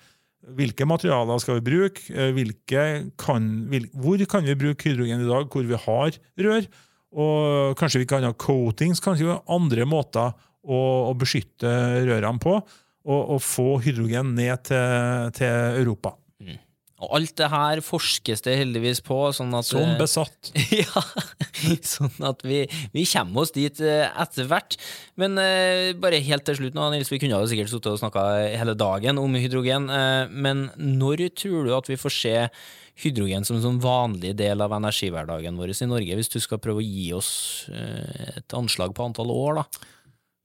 hvilke 0.54 0.86
materialer 0.86 1.40
skal 1.42 1.58
vi 1.58 1.66
bruke, 1.66 2.02
eh, 2.14 3.06
kan, 3.18 3.46
vil, 3.70 3.88
hvor 3.98 4.20
kan 4.30 4.46
vi 4.46 4.58
bruke 4.58 4.90
hydrogen 4.90 5.24
i 5.24 5.28
dag 5.28 5.48
hvor 5.50 5.66
vi 5.66 5.78
har 5.86 6.18
rør, 6.46 6.68
og 7.16 7.78
kanskje 7.78 8.02
vi 8.02 8.08
kan 8.10 8.26
ha 8.26 8.34
coatings, 8.36 9.00
kanskje 9.02 9.26
vi 9.26 9.32
har 9.32 9.42
andre 9.50 9.86
måter 9.88 10.36
å, 10.62 10.78
å 11.10 11.14
beskytte 11.18 11.70
rørene 12.06 12.42
på, 12.42 12.60
og, 13.06 13.20
og 13.36 13.42
få 13.42 13.68
hydrogen 13.82 14.34
ned 14.38 14.66
til, 14.68 15.34
til 15.34 15.82
Europa. 15.82 16.14
Og 17.04 17.12
alt 17.18 17.34
det 17.36 17.48
her 17.52 17.82
forskes 17.84 18.40
det 18.46 18.54
heldigvis 18.56 19.02
på, 19.04 19.18
sånn 19.36 19.52
at 19.58 19.68
Som 19.68 19.84
eh, 19.84 19.98
besatt. 20.00 20.52
ja, 20.80 21.02
sånn 21.84 22.24
at 22.24 22.40
vi, 22.46 22.62
vi 22.94 23.04
kommer 23.10 23.44
oss 23.44 23.52
dit 23.52 23.82
eh, 23.84 24.06
etter 24.08 24.48
hvert. 24.48 24.78
Men 25.20 25.36
eh, 25.42 25.92
bare 26.00 26.22
helt 26.24 26.46
til 26.48 26.56
slutt 26.62 26.78
nå, 26.78 26.88
Nils, 26.94 27.12
vi 27.12 27.20
kunne 27.20 27.36
jo 27.36 27.50
sikkert 27.50 27.72
sittet 27.72 27.92
og 27.92 28.00
snakka 28.00 28.24
hele 28.56 28.76
dagen 28.80 29.20
om 29.20 29.36
hydrogen, 29.36 29.90
eh, 29.92 30.32
men 30.32 30.70
når 30.80 31.26
tror 31.36 31.68
du 31.68 31.76
at 31.76 31.92
vi 31.92 32.00
får 32.00 32.16
se 32.16 32.36
hydrogen 33.04 33.44
som 33.44 33.58
en 33.58 33.64
sånn 33.66 33.82
vanlig 33.82 34.32
del 34.38 34.64
av 34.64 34.72
energihverdagen 34.76 35.58
vår 35.60 35.74
i 35.76 35.90
Norge, 35.90 36.16
hvis 36.16 36.32
du 36.32 36.38
skal 36.40 36.62
prøve 36.64 36.80
å 36.80 36.86
gi 36.86 37.10
oss 37.16 37.30
eh, 37.68 38.38
et 38.40 38.56
anslag 38.56 38.96
på 38.96 39.04
antall 39.04 39.34
år, 39.34 39.60
da? 39.60 39.92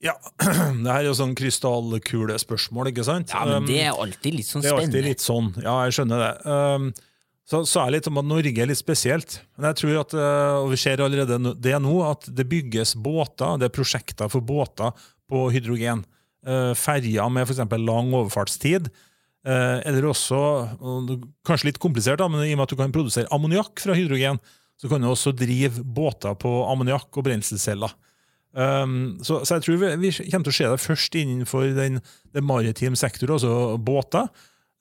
Ja, 0.01 0.15
det 0.41 0.89
her 0.89 1.03
er 1.03 1.07
jo 1.07 1.13
sånn 1.17 1.35
krystallkulespørsmål, 1.37 2.89
ikke 2.91 3.05
sant? 3.05 3.33
Ja, 3.33 3.45
men 3.45 3.61
Um, 3.61 3.69
det 3.69 3.79
er 3.85 3.93
alltid 3.93 4.39
litt 4.39 4.49
sånn 4.49 4.63
spennende. 4.63 4.73
Det 4.73 4.81
er 4.81 4.87
alltid 4.87 5.09
litt 5.09 5.23
sånn. 5.23 5.49
Ja, 5.61 5.75
jeg 5.85 5.97
skjønner 5.97 6.23
det. 6.25 7.07
Så, 7.51 7.59
så 7.67 7.81
er 7.81 7.89
det 7.89 7.99
litt 7.99 8.07
om 8.07 8.19
at 8.21 8.27
Norge 8.29 8.63
er 8.63 8.69
litt 8.69 8.79
spesielt. 8.79 9.39
Men 9.57 9.71
jeg 9.71 9.79
tror 9.81 9.99
at, 10.01 10.15
uh, 10.15 10.57
og 10.63 10.71
vi 10.71 10.79
ser 10.79 11.03
allerede 11.03 11.37
det 11.59 11.77
nå, 11.83 11.95
at 12.07 12.29
det 12.31 12.47
bygges 12.49 12.95
båter, 13.03 13.59
det 13.59 13.67
er 13.67 13.75
prosjekter 13.75 14.31
for 14.31 14.45
båter 14.45 14.93
på 15.29 15.45
hydrogen. 15.53 16.05
Uh, 16.47 16.71
ferjer 16.77 17.29
med 17.33 17.45
f.eks. 17.45 17.61
lang 17.81 18.13
overfartstid. 18.17 18.89
Uh, 19.41 19.81
eller 19.89 20.05
også, 20.05 20.39
kanskje 21.47 21.71
litt 21.71 21.81
komplisert, 21.81 22.21
da, 22.21 22.29
men 22.29 22.45
i 22.45 22.53
og 22.53 22.61
med 22.61 22.67
at 22.69 22.73
du 22.73 22.79
kan 22.79 22.93
produsere 22.93 23.29
ammoniakk 23.33 23.83
fra 23.83 23.97
hydrogen, 23.97 24.39
så 24.81 24.89
kan 24.89 25.01
du 25.01 25.09
også 25.11 25.33
drive 25.37 25.83
båter 25.83 26.37
på 26.41 26.49
ammoniakk 26.71 27.09
og 27.19 27.25
brenselceller. 27.27 27.93
Um, 28.51 29.19
så, 29.23 29.39
så 29.47 29.57
jeg 29.57 29.63
tror 29.63 29.77
vi, 29.79 29.91
vi 30.01 30.11
kommer 30.27 30.47
til 30.47 30.51
å 30.51 30.57
se 30.57 30.69
det 30.73 30.83
først 30.83 31.15
innenfor 31.21 31.69
den, 31.77 32.01
den 32.35 32.47
maritime 32.47 32.99
sektor, 32.99 33.37
altså 33.37 33.77
båter. 33.79 34.27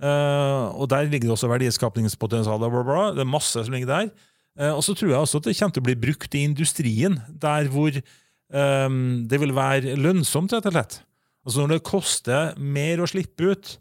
Uh, 0.00 0.72
og 0.80 0.88
der 0.90 1.11
ligger 1.11 1.28
det 1.28 1.37
også 1.37 1.50
verdiskapningspotensial. 1.52 2.62
Det 2.62 3.22
er 3.22 3.28
masse 3.28 3.62
som 3.62 3.74
ligger 3.74 3.92
der. 3.92 4.11
Uh, 4.59 4.72
og 4.72 4.83
så 4.85 4.96
tror 4.96 5.12
jeg 5.12 5.20
også 5.20 5.42
at 5.42 5.50
det 5.50 5.59
kommer 5.59 5.76
til 5.76 5.85
å 5.85 5.88
bli 5.90 5.98
brukt 6.06 6.35
i 6.35 6.46
industrien, 6.48 7.20
der 7.30 7.70
hvor 7.72 7.94
um, 7.94 8.98
det 9.30 9.40
vil 9.42 9.54
være 9.56 9.94
lønnsomt, 10.00 10.56
rett 10.56 10.70
og 10.70 10.76
slett. 10.76 11.00
Altså 11.46 11.62
Når 11.62 11.76
det 11.76 11.87
koster 11.88 12.59
mer 12.59 13.00
å 13.00 13.09
slippe 13.09 13.52
ut 13.52 13.76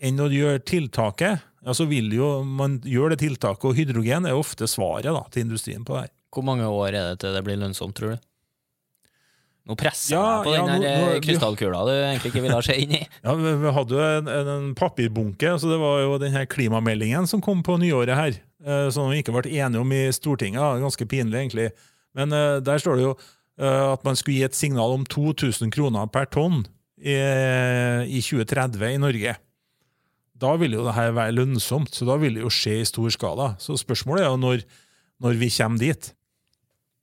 enn 0.00 0.20
å 0.22 0.28
gjøre 0.30 0.62
tiltaket, 0.68 1.46
ja, 1.60 1.74
så 1.76 1.84
vil 1.88 2.08
jo 2.14 2.40
man 2.46 2.78
gjøre 2.88 3.14
det 3.14 3.24
tiltaket, 3.26 3.66
og 3.68 3.76
hydrogen 3.76 4.28
er 4.28 4.38
ofte 4.38 4.68
svaret 4.70 5.10
da, 5.10 5.24
til 5.32 5.44
industrien 5.48 5.84
på 5.84 5.96
det 5.96 6.06
her. 6.06 6.12
Hvor 6.30 6.46
mange 6.46 6.68
år 6.70 6.94
er 6.94 7.08
det 7.10 7.20
til 7.24 7.34
det 7.34 7.42
blir 7.44 7.58
lønnsomt, 7.60 7.96
tror 7.98 8.14
du? 8.14 8.29
Nå 9.70 9.76
presser 9.78 10.16
Ja, 10.16 10.22
jeg 10.40 10.46
på 10.48 10.54
ja, 10.56 10.62
den 10.66 10.82
her 10.82 11.12
eh, 11.14 11.20
krystallkula 11.22 11.82
du 11.86 11.92
egentlig 11.94 12.32
ikke 12.32 12.42
ville 12.42 12.60
se 12.66 12.74
inn 12.82 12.94
i. 12.98 13.02
Ja, 13.26 13.34
vi, 13.38 13.52
vi 13.62 13.74
hadde 13.76 13.94
jo 13.94 14.06
en, 14.18 14.30
en, 14.34 14.70
papirbunke, 14.78 15.52
så 15.62 15.70
det 15.70 15.78
var 15.78 16.00
jo 16.02 16.16
den 16.22 16.34
her 16.34 16.48
klimameldingen 16.50 17.28
som 17.30 17.42
kom 17.44 17.62
på 17.66 17.78
nyåret 17.78 18.18
her, 18.18 18.40
eh, 18.66 18.88
som 18.90 19.12
vi 19.12 19.20
ikke 19.22 19.36
ble 19.36 19.52
enige 19.52 19.84
om 19.84 19.94
i 19.94 20.02
Stortinget. 20.16 20.82
Ganske 20.82 21.06
pinlig, 21.10 21.44
egentlig. 21.44 21.68
Men 22.18 22.34
eh, 22.34 22.58
der 22.66 22.82
står 22.82 22.98
det 22.98 23.06
jo 23.06 23.14
eh, 23.14 23.86
at 23.92 24.02
man 24.08 24.18
skulle 24.18 24.40
gi 24.40 24.48
et 24.48 24.58
signal 24.58 24.96
om 24.96 25.06
2000 25.06 25.70
kroner 25.76 26.10
per 26.10 26.26
tonn 26.34 26.64
i, 26.98 27.14
i 27.14 28.20
2030 28.26 28.82
i 28.90 29.00
Norge. 29.00 29.38
Da 30.40 30.54
vil 30.58 30.74
jo 30.74 30.86
det 30.86 30.96
her 30.96 31.12
være 31.14 31.36
lønnsomt, 31.36 31.94
så 31.94 32.08
da 32.08 32.16
vil 32.18 32.38
det 32.38 32.42
jo 32.42 32.50
skje 32.52 32.80
i 32.80 32.88
stor 32.88 33.12
skala. 33.14 33.52
Så 33.62 33.78
spørsmålet 33.78 34.24
er 34.24 34.32
jo 34.32 34.40
når, 34.40 34.64
når 35.22 35.38
vi 35.38 35.50
kommer 35.54 35.80
dit. 35.80 36.10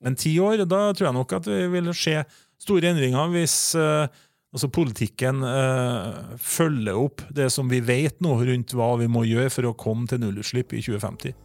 Men 0.04 0.18
ti 0.18 0.36
år, 0.42 0.66
da 0.70 0.92
tror 0.94 1.10
jeg 1.10 1.18
nok 1.18 1.34
at 1.40 1.48
det 1.50 1.64
vil 1.74 1.90
skje 1.96 2.22
store 2.62 2.92
endringer 2.92 3.30
hvis 3.34 3.58
eh, 3.80 4.08
altså 4.56 4.70
politikken 4.74 5.44
eh, 5.46 6.38
følger 6.42 6.98
opp 6.98 7.26
det 7.36 7.50
som 7.54 7.70
vi 7.72 7.82
vet 7.86 8.22
nå 8.24 8.38
rundt 8.42 8.76
hva 8.78 8.94
vi 9.02 9.10
må 9.12 9.26
gjøre 9.28 9.54
for 9.54 9.70
å 9.70 9.76
komme 9.78 10.08
til 10.10 10.24
nullutslipp 10.24 10.74
i 10.74 10.84
2050. 10.86 11.36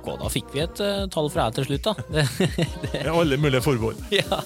Ok, 0.00 0.06
da 0.16 0.28
fikk 0.32 0.52
vi 0.54 0.62
et 0.62 0.80
uh, 0.80 1.04
tall 1.12 1.28
fra 1.32 1.48
deg 1.48 1.58
til 1.58 1.66
slutt, 1.68 1.88
da. 1.88 2.24
Med 2.94 3.08
alle 3.12 3.36
mulige 3.40 3.60
forbehold. 3.64 3.98
ja. 4.20 4.38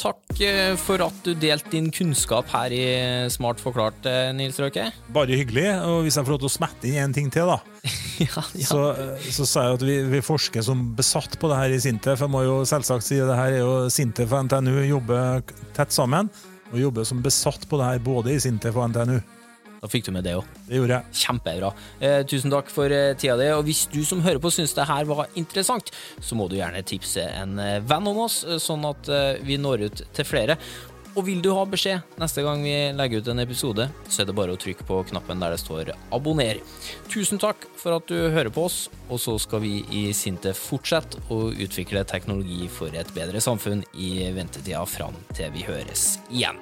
Takk 0.00 0.40
uh, 0.42 0.74
for 0.80 1.04
at 1.06 1.20
du 1.26 1.32
delte 1.38 1.70
din 1.74 1.90
kunnskap 1.94 2.50
her 2.50 2.74
i 2.74 2.84
Smart 3.32 3.62
forklart, 3.62 4.00
uh, 4.08 4.32
Nils 4.34 4.58
Røke. 4.62 4.88
Bare 5.14 5.38
hyggelig. 5.38 5.68
Og 5.86 6.02
hvis 6.06 6.18
jeg 6.18 6.26
får 6.26 6.34
lov 6.34 6.42
til 6.42 6.50
å 6.50 6.54
smette 6.56 6.90
inn 6.90 6.98
en 7.04 7.14
ting 7.14 7.30
til, 7.32 7.50
da. 7.52 7.60
ja, 8.26 8.46
ja. 8.58 8.66
Så, 8.66 8.80
så 9.38 9.46
sa 9.48 9.66
jeg 9.68 9.78
at 9.78 9.86
vi, 9.86 9.98
vi, 10.16 10.22
forsker 10.24 10.66
som 10.66 10.88
besatt 10.98 11.38
på 11.38 11.50
det 11.52 11.60
her 11.60 11.76
i 11.76 11.82
Sintef. 11.82 12.24
Jeg 12.26 12.34
må 12.34 12.42
jo 12.46 12.62
selvsagt 12.68 13.06
si 13.06 13.20
det 13.20 13.38
her 13.38 13.58
er 13.58 13.62
jo 13.62 13.76
Sintef 13.92 14.34
og 14.34 14.48
NTNU 14.48 14.80
jobber 14.88 15.46
tett 15.76 15.94
sammen. 15.94 16.30
Og 16.72 16.80
jobber 16.80 17.06
som 17.06 17.22
besatt 17.22 17.68
på 17.68 17.78
det 17.78 17.86
her 17.86 18.02
både 18.02 18.34
i 18.34 18.42
Sintef 18.42 18.78
og 18.80 18.90
NTNU. 18.90 19.20
Da 19.82 19.90
fikk 19.90 20.06
du 20.06 20.12
med 20.14 20.22
det 20.22 20.36
òg. 20.38 20.46
Det 20.68 20.78
gjorde 20.78 21.00
jeg. 21.00 21.22
Kjempebra. 21.24 21.72
Eh, 21.98 22.20
tusen 22.30 22.52
takk 22.54 22.70
for 22.70 22.92
eh, 22.94 23.16
tida 23.18 23.34
di. 23.40 23.48
Og 23.50 23.64
hvis 23.66 23.88
du 23.90 24.04
som 24.06 24.22
hører 24.22 24.38
på 24.42 24.52
syns 24.54 24.76
det 24.78 24.86
her 24.86 25.08
var 25.10 25.26
interessant, 25.34 25.90
så 26.22 26.38
må 26.38 26.46
du 26.46 26.54
gjerne 26.60 26.84
tipse 26.86 27.24
en 27.26 27.58
eh, 27.58 27.80
venn 27.82 28.06
om 28.06 28.22
oss, 28.22 28.44
eh, 28.46 28.62
sånn 28.62 28.86
at 28.86 29.10
vi 29.42 29.58
når 29.58 29.88
ut 29.88 30.02
til 30.14 30.28
flere. 30.28 30.58
Og 31.12 31.26
vil 31.26 31.42
du 31.44 31.50
ha 31.52 31.64
beskjed 31.68 32.14
neste 32.20 32.40
gang 32.46 32.62
vi 32.64 32.76
legger 32.96 33.20
ut 33.20 33.28
en 33.28 33.42
episode, 33.42 33.88
så 34.08 34.22
er 34.22 34.30
det 34.30 34.36
bare 34.38 34.54
å 34.54 34.60
trykke 34.60 34.86
på 34.88 35.02
knappen 35.10 35.42
der 35.42 35.52
det 35.52 35.60
står 35.60 35.92
'abonner'. 36.14 36.62
Tusen 37.10 37.42
takk 37.42 37.66
for 37.76 37.98
at 37.98 38.06
du 38.06 38.30
hører 38.30 38.54
på 38.54 38.64
oss, 38.64 38.88
og 39.10 39.18
så 39.18 39.36
skal 39.38 39.60
vi 39.60 39.84
i 39.90 40.12
Sintef 40.12 40.56
fortsette 40.70 41.20
å 41.28 41.50
utvikle 41.52 42.06
teknologi 42.06 42.68
for 42.68 42.88
et 42.94 43.12
bedre 43.12 43.42
samfunn 43.42 43.84
i 43.92 44.30
ventetida 44.32 44.86
fram 44.86 45.18
til 45.34 45.50
vi 45.50 45.66
høres 45.66 46.18
igjen. 46.30 46.56